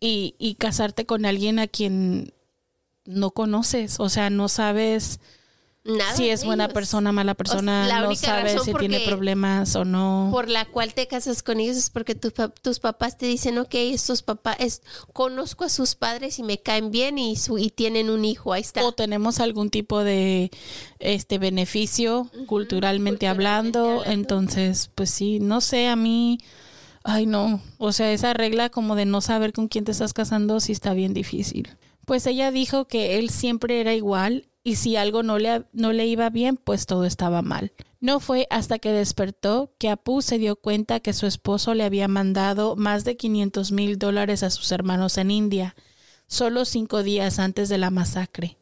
y, 0.00 0.34
y 0.40 0.56
casarte 0.56 1.06
con 1.06 1.24
alguien 1.24 1.60
a 1.60 1.68
quien 1.68 2.34
no 3.04 3.30
conoces, 3.30 4.00
o 4.00 4.08
sea, 4.08 4.28
no 4.28 4.48
sabes 4.48 5.20
Nada 5.84 6.16
si 6.16 6.30
es 6.30 6.46
buena 6.46 6.64
ellos. 6.64 6.72
persona, 6.72 7.12
mala 7.12 7.34
persona, 7.34 7.86
la 7.86 8.00
no 8.00 8.14
sabes 8.16 8.54
razón 8.54 8.64
si 8.64 8.74
tiene 8.74 9.00
problemas 9.00 9.76
o 9.76 9.84
no. 9.84 10.30
Por 10.32 10.48
la 10.48 10.64
cual 10.64 10.94
te 10.94 11.06
casas 11.06 11.42
con 11.42 11.60
ellos 11.60 11.76
es 11.76 11.90
porque 11.90 12.14
tu 12.14 12.30
tus 12.62 12.80
papás 12.80 13.18
te 13.18 13.26
dicen, 13.26 13.58
ok, 13.58 13.74
estos 13.74 14.22
papás, 14.22 14.56
es, 14.60 14.82
conozco 15.12 15.62
a 15.64 15.68
sus 15.68 15.94
padres 15.94 16.38
y 16.38 16.42
me 16.42 16.58
caen 16.58 16.90
bien 16.90 17.18
y, 17.18 17.36
su, 17.36 17.58
y 17.58 17.68
tienen 17.68 18.08
un 18.08 18.24
hijo, 18.24 18.54
ahí 18.54 18.62
está. 18.62 18.82
o 18.82 18.92
tenemos 18.92 19.40
algún 19.40 19.68
tipo 19.68 20.02
de 20.02 20.50
este 21.00 21.36
beneficio 21.36 22.30
culturalmente 22.46 23.26
hablando, 23.26 23.80
hablando. 23.80 24.10
entonces 24.10 24.90
pues 24.94 25.10
sí, 25.10 25.38
no 25.38 25.60
sé, 25.60 25.88
a 25.88 25.96
mí 25.96 26.38
ay 27.02 27.26
no, 27.26 27.60
o 27.76 27.92
sea, 27.92 28.10
esa 28.10 28.32
regla 28.32 28.70
como 28.70 28.96
de 28.96 29.04
no 29.04 29.20
saber 29.20 29.52
con 29.52 29.68
quién 29.68 29.84
te 29.84 29.92
estás 29.92 30.14
casando 30.14 30.60
sí 30.60 30.72
está 30.72 30.94
bien 30.94 31.12
difícil. 31.12 31.76
Pues 32.06 32.26
ella 32.26 32.50
dijo 32.50 32.86
que 32.86 33.18
él 33.18 33.28
siempre 33.28 33.80
era 33.80 33.94
igual 33.94 34.48
y 34.64 34.76
si 34.76 34.96
algo 34.96 35.22
no 35.22 35.38
le, 35.38 35.64
no 35.72 35.92
le 35.92 36.06
iba 36.06 36.30
bien, 36.30 36.56
pues 36.56 36.86
todo 36.86 37.04
estaba 37.04 37.42
mal. 37.42 37.72
No 38.00 38.18
fue 38.18 38.46
hasta 38.50 38.78
que 38.78 38.92
despertó 38.92 39.72
que 39.78 39.90
Apu 39.90 40.22
se 40.22 40.38
dio 40.38 40.56
cuenta 40.56 41.00
que 41.00 41.12
su 41.12 41.26
esposo 41.26 41.74
le 41.74 41.84
había 41.84 42.08
mandado 42.08 42.74
más 42.74 43.04
de 43.04 43.16
500 43.16 43.72
mil 43.72 43.98
dólares 43.98 44.42
a 44.42 44.50
sus 44.50 44.72
hermanos 44.72 45.18
en 45.18 45.30
India, 45.30 45.76
solo 46.26 46.64
cinco 46.64 47.02
días 47.02 47.38
antes 47.38 47.68
de 47.68 47.78
la 47.78 47.90
masacre. 47.90 48.56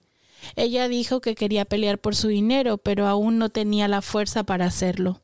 Ella 0.57 0.89
dijo 0.89 1.21
que 1.21 1.37
quería 1.37 1.65
pelear 1.65 2.01
por 2.01 2.17
su 2.17 2.29
dinero, 2.29 2.79
pero 2.79 3.07
aún 3.07 3.39
no 3.39 3.49
tenía 3.49 3.87
la 3.87 4.03
fuerza 4.03 4.43
para 4.43 4.67
hacerlo. 4.67 5.21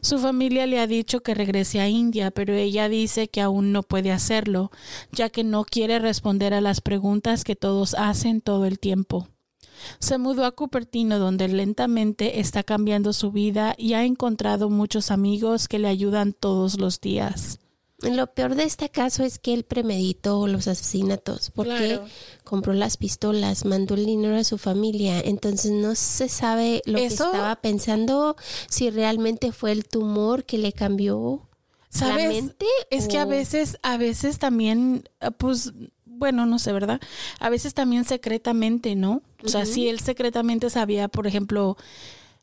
Su 0.00 0.18
familia 0.18 0.66
le 0.66 0.78
ha 0.78 0.86
dicho 0.86 1.20
que 1.20 1.34
regrese 1.34 1.80
a 1.80 1.88
India, 1.88 2.30
pero 2.30 2.54
ella 2.54 2.88
dice 2.88 3.28
que 3.28 3.42
aún 3.42 3.72
no 3.72 3.82
puede 3.82 4.10
hacerlo, 4.10 4.70
ya 5.12 5.28
que 5.28 5.44
no 5.44 5.64
quiere 5.64 5.98
responder 5.98 6.54
a 6.54 6.62
las 6.62 6.80
preguntas 6.80 7.44
que 7.44 7.56
todos 7.56 7.94
hacen 7.94 8.40
todo 8.40 8.64
el 8.64 8.78
tiempo. 8.78 9.28
Se 9.98 10.18
mudó 10.18 10.44
a 10.44 10.52
Cupertino, 10.52 11.18
donde 11.18 11.48
lentamente 11.48 12.40
está 12.40 12.62
cambiando 12.62 13.12
su 13.12 13.30
vida 13.32 13.74
y 13.78 13.94
ha 13.94 14.04
encontrado 14.04 14.70
muchos 14.70 15.10
amigos 15.10 15.68
que 15.68 15.78
le 15.78 15.88
ayudan 15.88 16.32
todos 16.32 16.78
los 16.78 17.00
días. 17.00 17.58
Lo 18.00 18.26
peor 18.26 18.54
de 18.54 18.64
este 18.64 18.90
caso 18.90 19.22
es 19.22 19.38
que 19.38 19.54
él 19.54 19.64
premeditó 19.64 20.46
los 20.46 20.68
asesinatos 20.68 21.50
porque 21.54 21.70
Claro. 21.96 22.04
compró 22.42 22.74
las 22.74 22.96
pistolas, 22.98 23.64
mandó 23.64 23.94
el 23.94 24.04
dinero 24.04 24.36
a 24.36 24.44
su 24.44 24.58
familia, 24.58 25.20
entonces 25.20 25.70
no 25.70 25.94
se 25.94 26.28
sabe 26.28 26.82
lo 26.84 26.98
Eso- 26.98 27.24
que 27.24 27.30
estaba 27.30 27.56
pensando, 27.56 28.36
si 28.68 28.90
realmente 28.90 29.52
fue 29.52 29.72
el 29.72 29.86
tumor 29.88 30.44
que 30.44 30.58
le 30.58 30.72
cambió 30.74 31.48
la 31.92 31.98
¿Sabes? 31.98 32.28
mente. 32.28 32.66
Es 32.90 33.06
que 33.08 33.16
a 33.18 33.24
veces, 33.24 33.78
a 33.82 33.96
veces 33.96 34.38
también, 34.38 35.08
pues, 35.38 35.72
bueno, 36.16 36.46
no 36.46 36.58
sé, 36.58 36.72
¿verdad? 36.72 37.00
A 37.40 37.48
veces 37.50 37.74
también 37.74 38.04
secretamente, 38.04 38.94
¿no? 38.94 39.22
O 39.42 39.48
sea, 39.48 39.66
si 39.66 39.88
él 39.88 40.00
secretamente 40.00 40.70
sabía, 40.70 41.08
por 41.08 41.26
ejemplo, 41.26 41.76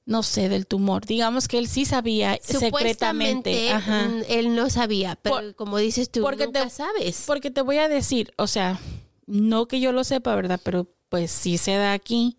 no 0.06 0.24
sé, 0.24 0.50
del 0.50 0.68
tumor. 0.68 1.06
Digamos 1.06 1.48
que 1.48 1.58
él 1.58 1.68
sí 1.68 1.86
sabía 1.86 2.38
secretamente. 2.42 3.72
Ajá. 3.72 4.08
mm, 4.10 4.24
él 4.30 4.56
no 4.56 4.70
sabía, 4.70 5.16
pero 5.22 5.36
Por- 5.36 5.56
como 5.56 5.78
dices 5.78 6.10
tú, 6.12 6.22
porque 6.22 6.46
nunca 6.46 6.64
te- 6.64 6.70
sabes. 6.70 7.24
Porque 7.28 7.52
te 7.52 7.62
voy 7.62 7.78
a 7.78 7.88
decir, 7.88 8.32
o 8.38 8.48
sea, 8.48 8.80
no 9.28 9.68
que 9.68 9.80
yo 9.80 9.92
lo 9.92 10.04
sepa, 10.04 10.36
¿verdad? 10.36 10.60
Pero 10.64 10.88
pues 11.10 11.32
sí 11.32 11.58
se 11.58 11.74
da 11.76 11.94
aquí 11.94 12.36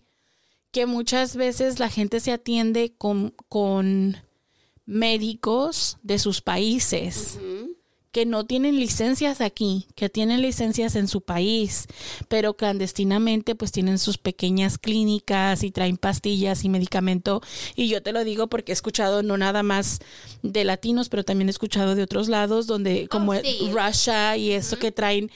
que 0.71 0.87
muchas 0.87 1.37
veces 1.37 1.79
la 1.79 1.89
gente 1.91 2.21
se 2.21 2.33
atiende 2.33 2.95
con, 2.97 3.35
con 3.49 4.17
médicos 4.87 5.99
de 6.03 6.19
sus 6.19 6.41
países 6.41 7.39
que 8.13 8.27
no 8.27 8.45
tienen 8.45 8.79
licencias 8.79 9.41
aquí, 9.41 9.87
que 9.95 10.09
tienen 10.11 10.43
licencias 10.43 10.97
en 10.97 11.09
su 11.09 11.23
país, 11.23 11.87
pero 12.29 12.55
clandestinamente 12.55 13.55
pues 13.55 13.73
tienen 13.73 13.99
sus 13.99 14.19
pequeñas 14.19 14.77
clínicas 14.79 15.65
y 15.65 15.71
traen 15.71 15.97
pastillas 15.97 16.65
y 16.65 16.69
medicamento. 16.69 17.41
Y 17.75 17.89
yo 17.89 18.03
te 18.03 18.13
lo 18.13 18.23
digo 18.23 18.49
porque 18.49 18.73
he 18.73 18.75
escuchado 18.75 19.23
no 19.23 19.39
nada 19.39 19.63
más 19.63 20.01
de 20.43 20.65
latinos, 20.65 21.09
pero 21.09 21.25
también 21.25 21.49
he 21.49 21.51
escuchado 21.51 21.95
de 21.95 22.03
otros 22.03 22.29
lados 22.29 22.67
donde 22.67 23.09
como 23.09 23.33
Oh, 23.33 23.41
sí. 23.43 23.71
Russia 23.73 24.37
y 24.37 24.51
eso 24.53 24.79
que 24.79 24.93
traen 24.93 25.31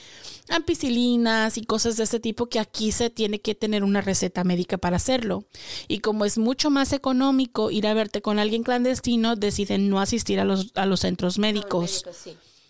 ampicilinas 0.48 1.56
y 1.56 1.64
cosas 1.64 1.96
de 1.96 2.04
ese 2.04 2.20
tipo 2.20 2.46
que 2.46 2.58
aquí 2.58 2.92
se 2.92 3.10
tiene 3.10 3.40
que 3.40 3.54
tener 3.54 3.84
una 3.84 4.00
receta 4.00 4.44
médica 4.44 4.76
para 4.76 4.96
hacerlo. 4.96 5.44
Y 5.88 6.00
como 6.00 6.24
es 6.24 6.36
mucho 6.36 6.68
más 6.70 6.92
económico 6.92 7.70
ir 7.70 7.86
a 7.86 7.94
verte 7.94 8.20
con 8.20 8.38
alguien 8.38 8.62
clandestino, 8.62 9.34
deciden 9.34 9.88
no 9.88 10.00
asistir 10.00 10.40
a 10.40 10.44
los, 10.44 10.72
a 10.74 10.84
los 10.86 11.00
centros 11.00 11.38
médicos. 11.38 12.04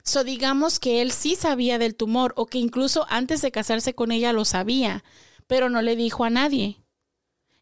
So, 0.07 0.23
digamos 0.25 0.79
que 0.79 1.03
él 1.03 1.11
sí 1.13 1.35
sabía 1.35 1.79
del 1.79 1.97
tumor 1.97 2.33
o 2.37 2.47
que 2.47 2.59
incluso 2.59 3.07
antes 3.11 3.43
de 3.43 3.51
casarse 3.51 3.95
con 3.95 4.13
ella 4.13 4.33
lo 4.33 4.45
sabía, 4.45 5.03
pero 5.49 5.69
no 5.69 5.83
le 5.83 5.97
dijo 5.97 6.25
a 6.25 6.31
nadie. 6.31 6.79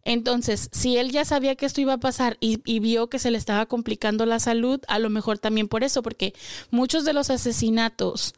Entonces, 0.05 0.69
si 0.73 0.99
él 0.99 1.13
ya 1.13 1.25
sabía 1.25 1.57
que 1.57 1.67
esto 1.67 1.81
iba 1.81 1.95
a 1.95 2.01
pasar 2.01 2.37
y, 2.41 2.61
y 2.67 2.81
vio 2.81 3.09
que 3.11 3.19
se 3.19 3.31
le 3.31 3.39
estaba 3.39 3.67
complicando 3.67 4.27
la 4.27 4.41
salud, 4.41 4.81
a 4.89 4.99
lo 4.99 5.11
mejor 5.11 5.39
también 5.39 5.69
por 5.69 5.85
eso, 5.85 6.03
porque 6.03 6.35
muchos 6.71 7.05
de 7.05 7.15
los 7.15 7.31
asesinatos 7.31 8.35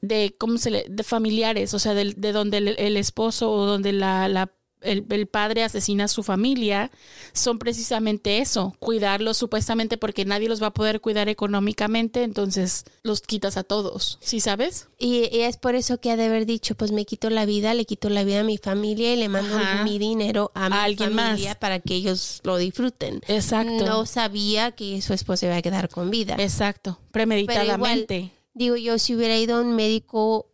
de 0.00 0.36
cómo 0.38 0.58
se 0.58 0.70
le, 0.70 0.86
de 0.88 1.02
familiares, 1.04 1.74
o 1.74 1.78
sea, 1.78 1.94
del- 1.94 2.14
de, 2.20 2.32
donde 2.32 2.58
el, 2.58 2.68
el 2.78 2.96
esposo 2.96 3.50
o 3.52 3.66
donde 3.66 3.92
la, 3.92 4.28
la- 4.28 4.52
el, 4.82 5.04
el 5.10 5.26
padre 5.26 5.62
asesina 5.64 6.04
a 6.04 6.08
su 6.08 6.22
familia, 6.22 6.90
son 7.32 7.58
precisamente 7.58 8.38
eso, 8.38 8.74
cuidarlos 8.78 9.36
supuestamente 9.36 9.98
porque 9.98 10.24
nadie 10.24 10.48
los 10.48 10.62
va 10.62 10.68
a 10.68 10.74
poder 10.74 11.00
cuidar 11.00 11.28
económicamente, 11.28 12.22
entonces 12.22 12.84
los 13.02 13.20
quitas 13.20 13.56
a 13.56 13.64
todos, 13.64 14.18
¿sí 14.20 14.40
sabes? 14.40 14.88
Y, 14.98 15.28
y 15.36 15.40
es 15.42 15.56
por 15.56 15.74
eso 15.74 16.00
que 16.00 16.10
ha 16.10 16.16
de 16.16 16.26
haber 16.26 16.46
dicho, 16.46 16.74
pues 16.74 16.92
me 16.92 17.04
quito 17.04 17.30
la 17.30 17.44
vida, 17.46 17.74
le 17.74 17.84
quito 17.84 18.08
la 18.08 18.24
vida 18.24 18.40
a 18.40 18.44
mi 18.44 18.58
familia 18.58 19.12
y 19.12 19.16
le 19.16 19.28
mando 19.28 19.56
Ajá. 19.56 19.84
mi 19.84 19.98
dinero 19.98 20.50
a, 20.54 20.68
mi 20.68 20.76
alguien 20.76 21.14
más. 21.14 21.30
familia 21.30 21.54
para 21.54 21.80
que 21.80 21.94
ellos 21.94 22.40
lo 22.44 22.56
disfruten. 22.56 23.20
Exacto. 23.28 23.84
No 23.86 24.06
sabía 24.06 24.72
que 24.72 25.00
su 25.02 25.12
esposa 25.14 25.46
iba 25.46 25.56
a 25.56 25.62
quedar 25.62 25.88
con 25.88 26.10
vida. 26.10 26.36
Exacto, 26.38 26.98
Pero 27.12 27.24
igual, 27.24 27.46
premeditadamente. 27.46 28.32
digo 28.54 28.76
yo, 28.76 28.98
si 28.98 29.14
hubiera 29.14 29.36
ido 29.36 29.56
a 29.56 29.60
un 29.60 29.74
médico 29.76 30.46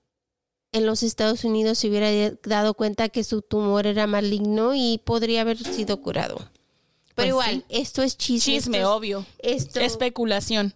en 0.74 0.84
los 0.86 1.02
Estados 1.02 1.44
Unidos, 1.44 1.78
se 1.78 1.88
hubiera 1.88 2.36
dado 2.44 2.74
cuenta 2.74 3.08
que 3.08 3.24
su 3.24 3.40
tumor 3.42 3.86
era 3.86 4.06
maligno 4.06 4.74
y 4.74 5.00
podría 5.04 5.40
haber 5.40 5.58
sido 5.58 6.00
curado. 6.02 6.36
Pero 6.36 7.14
Pues 7.14 7.28
igual, 7.28 7.54
sí. 7.54 7.64
esto 7.80 8.02
es 8.02 8.18
chisme. 8.18 8.54
Chisme, 8.54 8.76
esto 8.78 8.88
es- 8.90 8.96
obvio. 8.96 9.26
Esto 9.38 9.80
Especulación. 9.80 10.66
más 10.66 10.74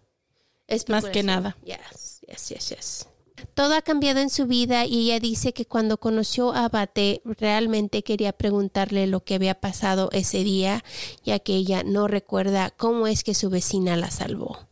que 0.69 0.75
especulación. 0.77 1.27
nada. 1.27 1.57
Yes, 1.65 2.21
yes, 2.29 2.49
yes, 2.49 2.69
yes. 2.71 3.07
Todo 3.55 3.75
ha 3.75 3.83
cambiado 3.83 4.21
en 4.21 4.31
su 4.31 4.47
vida 4.47 4.85
y 4.85 5.03
ella 5.11 5.21
dice 5.21 5.53
que 5.53 5.65
cuando 5.65 5.99
conoció 5.99 6.53
a 6.53 6.65
Abate 6.65 7.23
realmente 7.25 8.03
quería 8.03 8.33
preguntarle 8.33 9.07
lo 9.07 9.21
que 9.25 9.35
había 9.37 9.61
pasado 9.61 10.09
ese 10.13 10.43
día, 10.45 10.83
ya 11.25 11.39
que 11.39 11.55
ella 11.55 11.83
no 11.85 12.09
recuerda 12.09 12.71
cómo 12.71 13.07
es 13.07 13.23
que 13.25 13.35
su 13.35 13.49
vecina 13.51 13.97
la 13.97 14.11
salvó. 14.11 14.67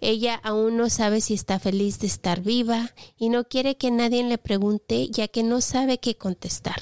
Ella 0.00 0.40
aún 0.42 0.76
no 0.76 0.88
sabe 0.88 1.20
si 1.20 1.34
está 1.34 1.58
feliz 1.58 1.98
de 1.98 2.06
estar 2.06 2.40
viva 2.40 2.94
y 3.16 3.28
no 3.28 3.44
quiere 3.44 3.76
que 3.76 3.90
nadie 3.90 4.22
le 4.22 4.38
pregunte 4.38 5.08
ya 5.08 5.28
que 5.28 5.42
no 5.42 5.60
sabe 5.60 5.98
qué 5.98 6.16
contestar. 6.16 6.80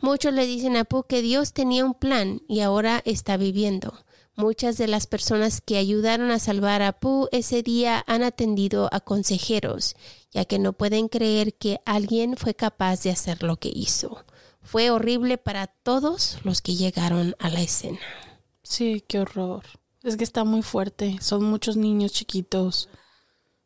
Muchos 0.00 0.32
le 0.32 0.46
dicen 0.46 0.76
a 0.76 0.84
Pu 0.84 1.04
que 1.04 1.22
Dios 1.22 1.52
tenía 1.52 1.84
un 1.84 1.94
plan 1.94 2.42
y 2.48 2.60
ahora 2.60 3.02
está 3.04 3.36
viviendo. 3.36 3.94
Muchas 4.34 4.78
de 4.78 4.86
las 4.86 5.06
personas 5.06 5.60
que 5.60 5.76
ayudaron 5.76 6.30
a 6.30 6.38
salvar 6.38 6.80
a 6.82 6.92
Pu 6.92 7.28
ese 7.32 7.62
día 7.62 8.02
han 8.06 8.22
atendido 8.22 8.88
a 8.90 9.00
consejeros, 9.00 9.94
ya 10.30 10.46
que 10.46 10.58
no 10.58 10.72
pueden 10.72 11.08
creer 11.08 11.54
que 11.54 11.80
alguien 11.84 12.36
fue 12.36 12.54
capaz 12.54 13.02
de 13.02 13.10
hacer 13.10 13.42
lo 13.42 13.56
que 13.56 13.70
hizo. 13.74 14.24
Fue 14.62 14.90
horrible 14.90 15.36
para 15.36 15.66
todos 15.66 16.38
los 16.44 16.62
que 16.62 16.76
llegaron 16.76 17.34
a 17.38 17.50
la 17.50 17.60
escena. 17.60 17.98
Sí, 18.62 19.04
qué 19.06 19.20
horror. 19.20 19.64
Es 20.02 20.16
que 20.16 20.24
está 20.24 20.44
muy 20.44 20.62
fuerte. 20.62 21.18
Son 21.20 21.44
muchos 21.44 21.76
niños 21.76 22.12
chiquitos. 22.12 22.88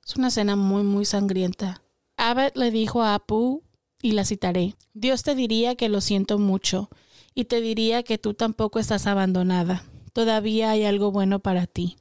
Es 0.07 0.17
una 0.17 0.29
escena 0.29 0.55
muy, 0.55 0.83
muy 0.83 1.05
sangrienta. 1.05 1.83
Abbott 2.17 2.57
le 2.57 2.71
dijo 2.71 3.03
a 3.03 3.15
Apu, 3.15 3.63
y 4.03 4.13
la 4.13 4.25
citaré, 4.25 4.77
Dios 4.95 5.23
te 5.23 5.35
diría 5.35 5.75
que 5.75 5.89
lo 5.89 6.01
siento 6.01 6.39
mucho, 6.39 6.91
y 7.35 7.47
te 7.47 7.61
diría 7.61 8.03
que 8.03 8.19
tú 8.19 8.35
tampoco 8.35 8.79
estás 8.79 9.07
abandonada. 9.07 9.85
Todavía 10.13 10.71
hay 10.71 10.85
algo 10.85 11.11
bueno 11.11 11.41
para 11.41 11.67
ti. 11.67 11.97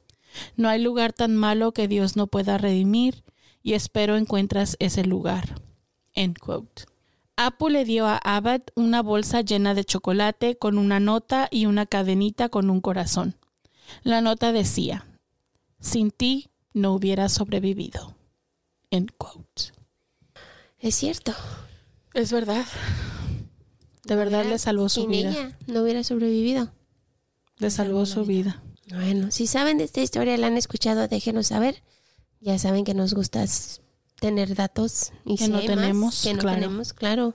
No 0.56 0.68
hay 0.68 0.80
lugar 0.80 1.12
tan 1.12 1.34
malo 1.34 1.72
que 1.72 1.88
Dios 1.88 2.16
no 2.16 2.26
pueda 2.26 2.58
redimir, 2.58 3.24
y 3.62 3.72
espero 3.72 4.16
encuentras 4.16 4.76
ese 4.78 5.04
lugar. 5.04 5.60
End 6.14 6.38
quote. 6.38 6.84
Apu 7.36 7.68
le 7.68 7.84
dio 7.84 8.06
a 8.06 8.18
Abbott 8.18 8.70
una 8.74 9.02
bolsa 9.02 9.40
llena 9.40 9.74
de 9.74 9.84
chocolate 9.84 10.56
con 10.56 10.78
una 10.78 11.00
nota 11.00 11.48
y 11.50 11.66
una 11.66 11.84
cadenita 11.86 12.48
con 12.48 12.70
un 12.70 12.80
corazón. 12.80 13.36
La 14.02 14.20
nota 14.20 14.52
decía, 14.52 15.06
sin 15.80 16.10
ti 16.10 16.50
no 16.72 16.92
hubiera 16.92 17.28
sobrevivido. 17.28 18.16
End 18.90 19.10
quote. 19.18 19.72
Es 20.78 20.94
cierto. 20.94 21.32
Es 22.14 22.32
verdad. 22.32 22.64
De 24.04 24.14
verdad 24.14 24.44
le 24.44 24.58
salvó 24.58 24.88
su 24.88 25.02
Sin 25.02 25.10
vida. 25.10 25.30
ella 25.30 25.58
no 25.66 25.82
hubiera 25.82 26.04
sobrevivido. 26.04 26.72
Le 27.58 27.70
salvó 27.70 28.06
su 28.06 28.24
vida. 28.24 28.62
Bueno, 28.88 29.30
si 29.32 29.46
saben 29.46 29.78
de 29.78 29.84
esta 29.84 30.00
historia, 30.00 30.36
la 30.36 30.46
han 30.46 30.56
escuchado, 30.56 31.08
déjenos 31.08 31.48
saber. 31.48 31.82
Ya 32.40 32.58
saben 32.58 32.84
que 32.84 32.94
nos 32.94 33.14
gusta 33.14 33.44
tener 34.20 34.54
datos 34.54 35.12
y 35.24 35.36
Que 35.36 35.48
no 35.48 35.60
sé 35.60 35.68
más, 35.68 35.76
tenemos, 35.76 36.22
que 36.22 36.34
no 36.34 36.40
claro. 36.40 36.60
tenemos, 36.60 36.92
claro. 36.92 37.34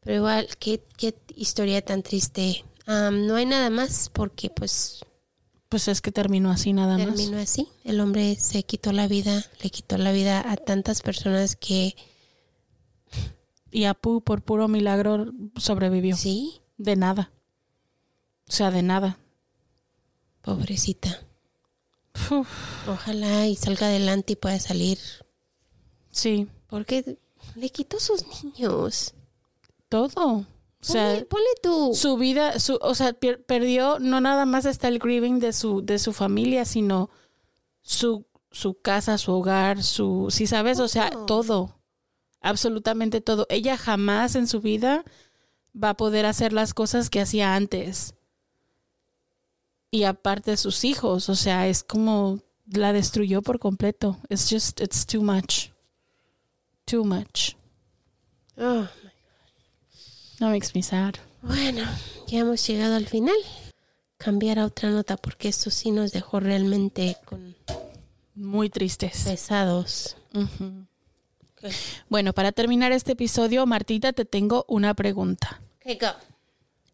Pero 0.00 0.16
igual, 0.16 0.48
qué, 0.58 0.82
qué 0.96 1.14
historia 1.36 1.84
tan 1.84 2.02
triste. 2.02 2.64
No 2.86 3.36
hay 3.36 3.46
nada 3.46 3.70
más 3.70 4.10
porque 4.12 4.50
pues 4.50 5.04
Pues 5.70 5.88
es 5.88 6.00
que 6.02 6.12
terminó 6.12 6.50
así 6.50 6.72
nada 6.74 6.98
más. 6.98 7.06
terminó 7.06 7.38
así. 7.38 7.66
El 7.84 8.00
hombre 8.00 8.34
se 8.36 8.64
quitó 8.64 8.92
la 8.92 9.06
vida, 9.08 9.42
le 9.62 9.70
quitó 9.70 9.96
la 9.96 10.12
vida 10.12 10.44
a 10.50 10.56
tantas 10.56 11.00
personas 11.00 11.56
que 11.56 11.96
Y 13.70 13.84
Apu, 13.84 14.20
por 14.20 14.42
puro 14.42 14.66
milagro, 14.68 15.32
sobrevivió. 15.56 16.16
sí, 16.16 16.60
De 16.76 16.96
nada. 16.96 17.30
O 18.48 18.52
sea, 18.52 18.70
de 18.72 18.82
nada. 18.82 19.18
pobrecita. 20.42 21.20
Uf, 22.32 22.48
Ojalá 22.88 23.46
y 23.46 23.54
salga 23.54 23.86
adelante 23.86 24.32
y 24.32 24.36
pueda 24.36 24.58
salir. 24.58 24.98
sí, 26.10 26.48
Porque 26.66 27.16
le 27.54 27.70
quitó 27.70 28.00
sus 28.00 28.24
niños. 28.42 29.14
todo. 29.88 30.44
O 30.82 30.84
sea, 30.84 31.08
ponle, 31.08 31.24
ponle 31.26 31.48
tú. 31.62 31.94
su 31.94 32.16
vida, 32.16 32.58
su, 32.58 32.78
o 32.80 32.94
sea, 32.94 33.12
perdió, 33.12 33.98
no 33.98 34.20
nada 34.20 34.46
más 34.46 34.64
está 34.64 34.88
el 34.88 34.98
grieving 34.98 35.38
de 35.38 35.52
su, 35.52 35.82
de 35.84 35.98
su 35.98 36.12
familia, 36.12 36.64
sino 36.64 37.10
su, 37.82 38.24
su 38.50 38.80
casa, 38.80 39.18
su 39.18 39.32
hogar, 39.32 39.82
su, 39.82 40.28
si 40.30 40.46
sabes, 40.46 40.80
o 40.80 40.88
sea, 40.88 41.10
Todo. 41.10 41.26
todo, 41.26 41.80
absolutamente 42.40 43.20
todo. 43.20 43.46
Ella 43.50 43.76
jamás 43.76 44.34
en 44.36 44.46
su 44.46 44.60
vida 44.60 45.04
va 45.74 45.90
a 45.90 45.96
poder 45.96 46.24
hacer 46.24 46.52
las 46.52 46.72
cosas 46.72 47.10
que 47.10 47.20
hacía 47.20 47.54
antes. 47.54 48.14
Y 49.90 50.04
aparte 50.04 50.56
sus 50.56 50.84
hijos, 50.84 51.28
o 51.28 51.34
sea, 51.34 51.68
es 51.68 51.82
como 51.84 52.38
la 52.66 52.92
destruyó 52.92 53.42
por 53.42 53.58
completo. 53.58 54.18
It's 54.28 54.48
just, 54.48 54.80
it's 54.80 55.04
too 55.04 55.20
much. 55.22 55.70
Too 56.86 57.04
much. 57.04 57.54
Oh, 58.56 58.86
That 60.40 60.48
makes 60.48 60.70
me 60.74 60.82
sad. 60.82 61.14
Bueno, 61.42 61.82
ya 62.26 62.38
hemos 62.40 62.66
llegado 62.66 62.96
al 62.96 63.06
final. 63.06 63.36
Cambiar 64.16 64.58
a 64.58 64.64
otra 64.64 64.88
nota 64.90 65.18
porque 65.18 65.48
esto 65.48 65.70
sí 65.70 65.90
nos 65.90 66.12
dejó 66.12 66.40
realmente 66.40 67.16
con 67.26 67.54
Muy 68.34 68.70
tristes. 68.70 69.24
pesados. 69.24 70.16
Bueno, 72.08 72.32
para 72.32 72.52
terminar 72.52 72.90
este 72.92 73.12
episodio, 73.12 73.66
Martita, 73.66 74.14
te 74.14 74.24
tengo 74.24 74.64
una 74.66 74.94
pregunta. 74.94 75.60
Okay, 75.80 75.98
go. 75.98 76.08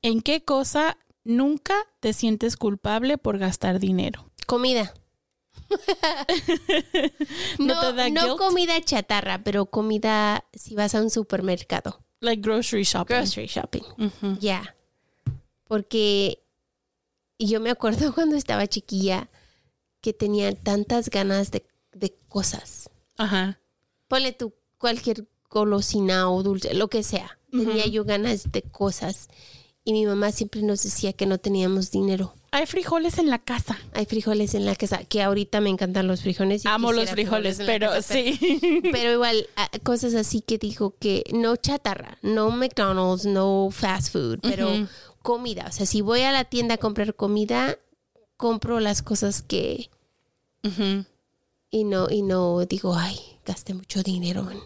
¿En 0.02 0.22
qué 0.22 0.42
cosa 0.44 0.98
nunca 1.22 1.74
te 2.00 2.12
sientes 2.12 2.56
culpable 2.56 3.16
por 3.16 3.38
gastar 3.38 3.78
dinero? 3.78 4.28
Comida. 4.46 4.92
¿No 7.59 7.92
no, 7.92 8.11
no 8.11 8.37
comida 8.37 8.80
chatarra, 8.82 9.42
pero 9.44 9.66
comida 9.66 10.44
si 10.52 10.74
vas 10.74 10.96
a 10.96 11.00
un 11.00 11.11
supermercado. 11.11 12.06
Like 12.20 12.42
grocery 12.42 12.85
shopping. 12.85 13.14
Grocery 13.16 13.46
shopping. 13.46 13.83
Ujú. 13.98 14.38
Ya. 14.40 14.74
Porque 15.64 16.42
yo 17.38 17.61
me 17.61 17.70
acuerdo 17.70 18.12
cuando 18.14 18.37
estaba 18.37 18.66
chiquilla 18.66 19.29
que 20.00 20.12
tenía 20.12 20.55
tantas 20.55 21.11
ganas 21.11 21.50
de, 21.50 21.66
de 21.92 22.14
cosas. 22.29 22.90
Ajá. 23.16 23.59
Ponle 24.09 24.33
tú 24.33 24.55
cualquier 24.79 25.26
golosina 25.50 26.31
o 26.31 26.42
dulce, 26.42 26.74
lo 26.74 26.88
que 26.88 27.02
sea. 27.02 27.38
Tenía 27.50 27.87
yo 27.87 28.05
ganas 28.05 28.52
de 28.52 28.62
cosas. 28.62 29.29
Y 29.87 29.92
mi 29.92 30.05
mamá 30.05 30.33
siempre 30.33 30.62
nos 30.62 30.83
decía 30.83 31.12
que 31.12 31.27
no 31.27 31.38
teníamos 31.38 31.92
dinero. 31.92 32.35
Hay 32.51 32.66
frijoles 32.66 33.18
en 33.18 33.31
la 33.31 33.38
casa. 33.38 33.79
Hay 33.94 34.05
frijoles 34.05 34.55
en 34.55 34.66
la 34.66 34.75
casa, 34.75 35.05
que 35.05 35.22
ahorita 35.22 35.61
me 35.61 35.70
encantan 35.70 36.09
los 36.09 36.22
frijoles. 36.22 36.64
y 36.64 36.68
Amo 36.68 36.90
los 36.90 37.09
frijoles, 37.09 37.61
pero 37.64 37.90
casa, 37.90 38.14
sí. 38.14 38.83
Pero 38.92 39.12
igual, 39.12 39.49
cosas 39.85 40.14
así 40.14 40.40
que 40.40 40.59
dijo 40.59 40.96
que 40.99 41.22
no 41.33 41.55
chatarra, 41.55 42.18
no 42.20 42.51
McDonald's, 42.51 43.27
no 43.27 43.68
fast 43.70 44.12
food, 44.12 44.40
pero 44.42 44.88
comida. 45.22 45.66
O 45.68 45.72
sea, 45.72 45.87
si 45.87 46.01
voy 46.01 46.22
a 46.22 46.33
la 46.33 46.42
tienda 46.44 46.75
a 46.75 46.79
comprar 46.79 47.14
comida, 47.14 47.79
compro 48.37 48.81
las 48.81 49.03
cosas 49.03 49.40
que 49.42 49.88
y 51.70 51.85
no 51.85 52.11
y 52.11 52.22
no 52.22 52.66
digo, 52.66 52.96
ay, 52.96 53.20
gasté 53.44 53.72
mucho 53.72 54.03
dinero. 54.03 54.51
en-". 54.51 54.59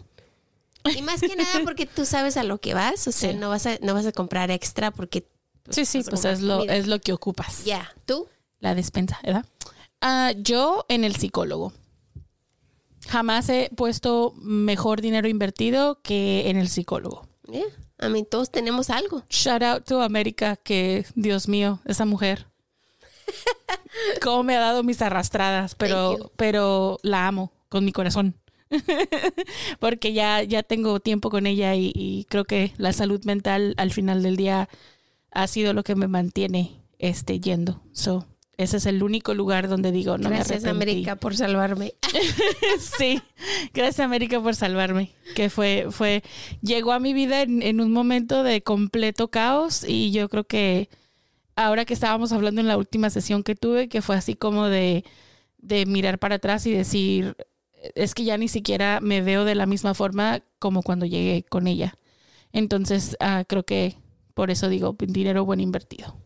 Y 0.95 1.01
más 1.01 1.21
que 1.21 1.35
nada 1.35 1.61
porque 1.63 1.85
tú 1.85 2.05
sabes 2.05 2.37
a 2.37 2.43
lo 2.43 2.59
que 2.59 2.73
vas, 2.73 3.07
o 3.07 3.11
sea, 3.11 3.31
Sí. 3.31 3.37
no 3.37 3.49
vas 3.49 3.65
a 3.67 3.77
no 3.81 3.93
vas 3.93 4.05
a 4.05 4.11
comprar 4.11 4.49
extra 4.51 4.91
porque 4.91 5.27
Sí, 5.69 5.85
sí, 5.85 5.99
a 5.99 6.09
pues 6.09 6.25
es 6.25 6.41
lo, 6.41 6.57
comida. 6.59 6.75
es 6.75 6.87
lo 6.87 6.99
que 6.99 7.13
ocupas. 7.13 7.63
ya, 7.65 7.93
tú 8.05 8.27
La 8.59 8.73
despensa, 8.75 9.19
¿verdad? 9.23 9.45
Ah, 10.01 10.33
yo 10.35 10.85
en 10.89 11.03
el 11.03 11.15
psicólogo. 11.15 11.73
Jamás 13.07 13.49
he 13.49 13.69
puesto 13.75 14.33
mejor 14.37 15.01
dinero 15.01 15.27
invertido 15.27 15.99
que 16.01 16.49
en 16.49 16.57
el 16.57 16.67
psicólogo. 16.69 17.27
ya. 17.47 17.61
A 17.99 18.09
mí 18.09 18.23
todos 18.23 18.49
tenemos 18.51 18.89
algo. 18.89 19.23
Shout 19.29 19.61
out 19.61 19.85
to 19.85 20.01
América, 20.01 20.55
que 20.55 21.05
Dios 21.13 21.47
mío, 21.47 21.79
esa 21.85 22.03
mujer. 22.05 22.47
Cómo 24.23 24.41
me 24.43 24.55
ha 24.55 24.59
dado 24.59 24.81
mis 24.83 25.01
arrastradas, 25.03 25.75
pero, 25.75 26.31
pero 26.35 26.97
la 27.03 27.27
amo 27.27 27.51
con 27.69 27.85
mi 27.85 27.91
corazón. 27.91 28.35
Porque 29.79 30.13
ya, 30.13 30.43
ya 30.43 30.63
tengo 30.63 30.99
tiempo 30.99 31.29
con 31.29 31.45
ella 31.45 31.75
y, 31.75 31.91
y 31.93 32.25
creo 32.29 32.45
que 32.45 32.73
la 32.77 32.93
salud 32.93 33.23
mental 33.25 33.73
al 33.77 33.91
final 33.91 34.23
del 34.23 34.37
día 34.37 34.69
ha 35.31 35.47
sido 35.47 35.73
lo 35.73 35.83
que 35.83 35.95
me 35.95 36.07
mantiene 36.07 36.81
este, 36.99 37.39
yendo. 37.39 37.81
So, 37.93 38.27
ese 38.57 38.77
es 38.77 38.85
el 38.85 39.01
único 39.01 39.33
lugar 39.33 39.67
donde 39.67 39.91
digo, 39.91 40.17
no 40.17 40.29
Gracias 40.29 40.63
me. 40.63 40.69
América 40.69 41.15
por 41.15 41.35
salvarme. 41.35 41.95
sí, 42.79 43.21
gracias 43.73 44.05
América 44.05 44.41
por 44.41 44.55
salvarme. 44.55 45.11
Que 45.35 45.49
fue, 45.49 45.87
fue, 45.89 46.21
llegó 46.61 46.91
a 46.91 46.99
mi 46.99 47.13
vida 47.13 47.41
en, 47.41 47.61
en 47.63 47.81
un 47.81 47.91
momento 47.91 48.43
de 48.43 48.61
completo 48.61 49.29
caos 49.29 49.83
y 49.87 50.11
yo 50.11 50.29
creo 50.29 50.43
que 50.43 50.89
ahora 51.55 51.85
que 51.85 51.93
estábamos 51.93 52.31
hablando 52.31 52.61
en 52.61 52.67
la 52.67 52.77
última 52.77 53.09
sesión 53.09 53.43
que 53.43 53.55
tuve, 53.55 53.89
que 53.89 54.01
fue 54.01 54.15
así 54.15 54.35
como 54.35 54.67
de, 54.67 55.05
de 55.57 55.85
mirar 55.85 56.19
para 56.19 56.35
atrás 56.35 56.65
y 56.65 56.71
decir, 56.71 57.35
es 57.95 58.13
que 58.13 58.23
ya 58.23 58.37
ni 58.37 58.47
siquiera 58.47 58.99
me 59.01 59.21
veo 59.21 59.45
de 59.45 59.55
la 59.55 59.65
misma 59.65 59.93
forma 59.93 60.41
como 60.59 60.83
cuando 60.83 61.05
llegué 61.05 61.43
con 61.43 61.67
ella. 61.67 61.97
Entonces, 62.53 63.17
ah, 63.19 63.43
creo 63.47 63.63
que 63.63 63.97
por 64.33 64.51
eso 64.51 64.69
digo, 64.69 64.95
dinero 64.99 65.45
buen 65.45 65.59
invertido. 65.59 66.17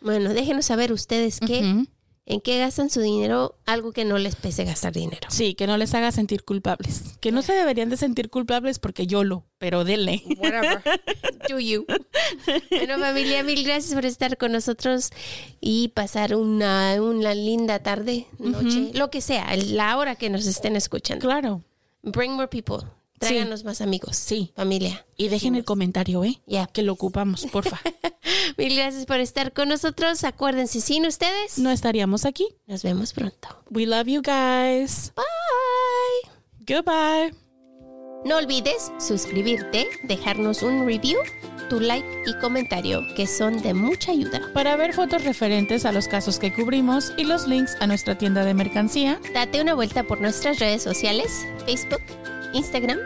Bueno, 0.00 0.32
déjenos 0.32 0.66
saber 0.66 0.92
ustedes 0.92 1.40
qué. 1.40 1.84
En 2.30 2.40
qué 2.40 2.58
gastan 2.58 2.90
su 2.90 3.00
dinero, 3.00 3.56
algo 3.66 3.92
que 3.92 4.04
no 4.04 4.18
les 4.18 4.36
pese 4.36 4.64
gastar 4.64 4.92
dinero. 4.92 5.28
Sí, 5.28 5.54
que 5.54 5.66
no 5.66 5.76
les 5.76 5.94
haga 5.94 6.12
sentir 6.12 6.44
culpables. 6.44 7.16
Que 7.20 7.32
no 7.32 7.42
se 7.42 7.52
deberían 7.52 7.90
de 7.90 7.96
sentir 7.96 8.30
culpables 8.30 8.78
porque 8.78 9.06
yo 9.06 9.24
lo, 9.24 9.44
pero 9.58 9.84
denle. 9.84 10.22
Whatever. 10.38 10.82
Do 11.48 11.58
you. 11.58 11.86
Bueno, 12.70 12.98
familia, 12.98 13.42
mil 13.42 13.64
gracias 13.64 13.94
por 13.94 14.06
estar 14.06 14.36
con 14.36 14.52
nosotros 14.52 15.10
y 15.60 15.88
pasar 15.88 16.36
una, 16.36 17.02
una 17.02 17.34
linda 17.34 17.80
tarde, 17.80 18.26
noche, 18.38 18.90
lo 18.94 19.10
que 19.10 19.20
sea, 19.20 19.56
la 19.56 19.96
hora 19.96 20.14
que 20.14 20.30
nos 20.30 20.46
estén 20.46 20.76
escuchando. 20.76 21.26
Claro. 21.26 21.62
Bring 22.02 22.32
more 22.32 22.48
people. 22.48 22.86
Tráiganos 23.20 23.64
más 23.64 23.80
amigos. 23.82 24.16
Sí. 24.16 24.50
Familia. 24.56 25.06
Y 25.16 25.28
dejen 25.28 25.54
el 25.54 25.64
comentario, 25.64 26.24
¿eh? 26.24 26.40
Ya. 26.46 26.66
Que 26.66 26.82
lo 26.82 26.94
ocupamos, 26.94 27.46
porfa. 27.52 27.78
Mil 28.56 28.74
gracias 28.74 29.04
por 29.04 29.20
estar 29.20 29.52
con 29.52 29.68
nosotros. 29.68 30.24
Acuérdense, 30.24 30.80
sin 30.80 31.04
ustedes, 31.06 31.58
no 31.58 31.70
estaríamos 31.70 32.24
aquí. 32.24 32.48
nos 32.66 32.82
vemos 32.82 33.12
pronto. 33.12 33.48
We 33.70 33.84
love 33.86 34.06
you 34.06 34.22
guys. 34.22 35.12
Bye. 35.14 36.30
Goodbye. 36.66 37.34
No 38.24 38.36
olvides 38.36 38.92
suscribirte, 38.98 39.86
dejarnos 40.02 40.62
un 40.62 40.86
review, 40.86 41.18
tu 41.70 41.80
like 41.80 42.06
y 42.26 42.34
comentario, 42.38 43.00
que 43.16 43.26
son 43.26 43.62
de 43.62 43.72
mucha 43.72 44.12
ayuda. 44.12 44.42
Para 44.52 44.76
ver 44.76 44.92
fotos 44.92 45.24
referentes 45.24 45.86
a 45.86 45.92
los 45.92 46.06
casos 46.06 46.38
que 46.38 46.52
cubrimos 46.52 47.12
y 47.16 47.24
los 47.24 47.46
links 47.48 47.76
a 47.80 47.86
nuestra 47.86 48.18
tienda 48.18 48.44
de 48.44 48.52
mercancía, 48.52 49.18
Date 49.32 49.62
una 49.62 49.74
vuelta 49.74 50.02
por 50.04 50.20
nuestras 50.20 50.58
redes 50.58 50.82
sociales, 50.82 51.46
Facebook, 51.64 52.02
Instagram, 52.52 52.98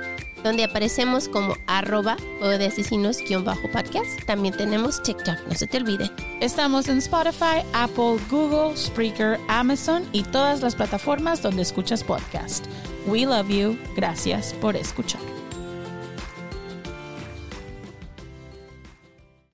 donde 0.43 0.65
aparecemos 0.65 1.29
como 1.29 1.57
arroba 1.67 2.17
o 2.41 2.49
de 2.49 2.67
asesinos-podcast. 2.67 4.25
También 4.27 4.57
tenemos 4.57 5.03
TikTok, 5.03 5.47
no 5.47 5.55
se 5.55 5.67
te 5.67 5.79
olvide. 5.79 6.11
estamos 6.41 6.89
en 6.89 6.99
Spotify, 6.99 7.65
Apple, 7.73 8.19
Google, 8.31 8.77
Spreaker, 8.77 9.39
Amazon 9.49 10.05
y 10.13 10.23
todas 10.23 10.61
las 10.61 10.75
plataformas 10.75 11.43
donde 11.43 11.63
escuchas 11.63 12.05
podcast. 12.05 12.67
We 13.07 13.27
love 13.27 13.49
you. 13.49 13.79
Gracias 13.97 14.55
por 14.55 14.77
escuchar. 14.77 15.44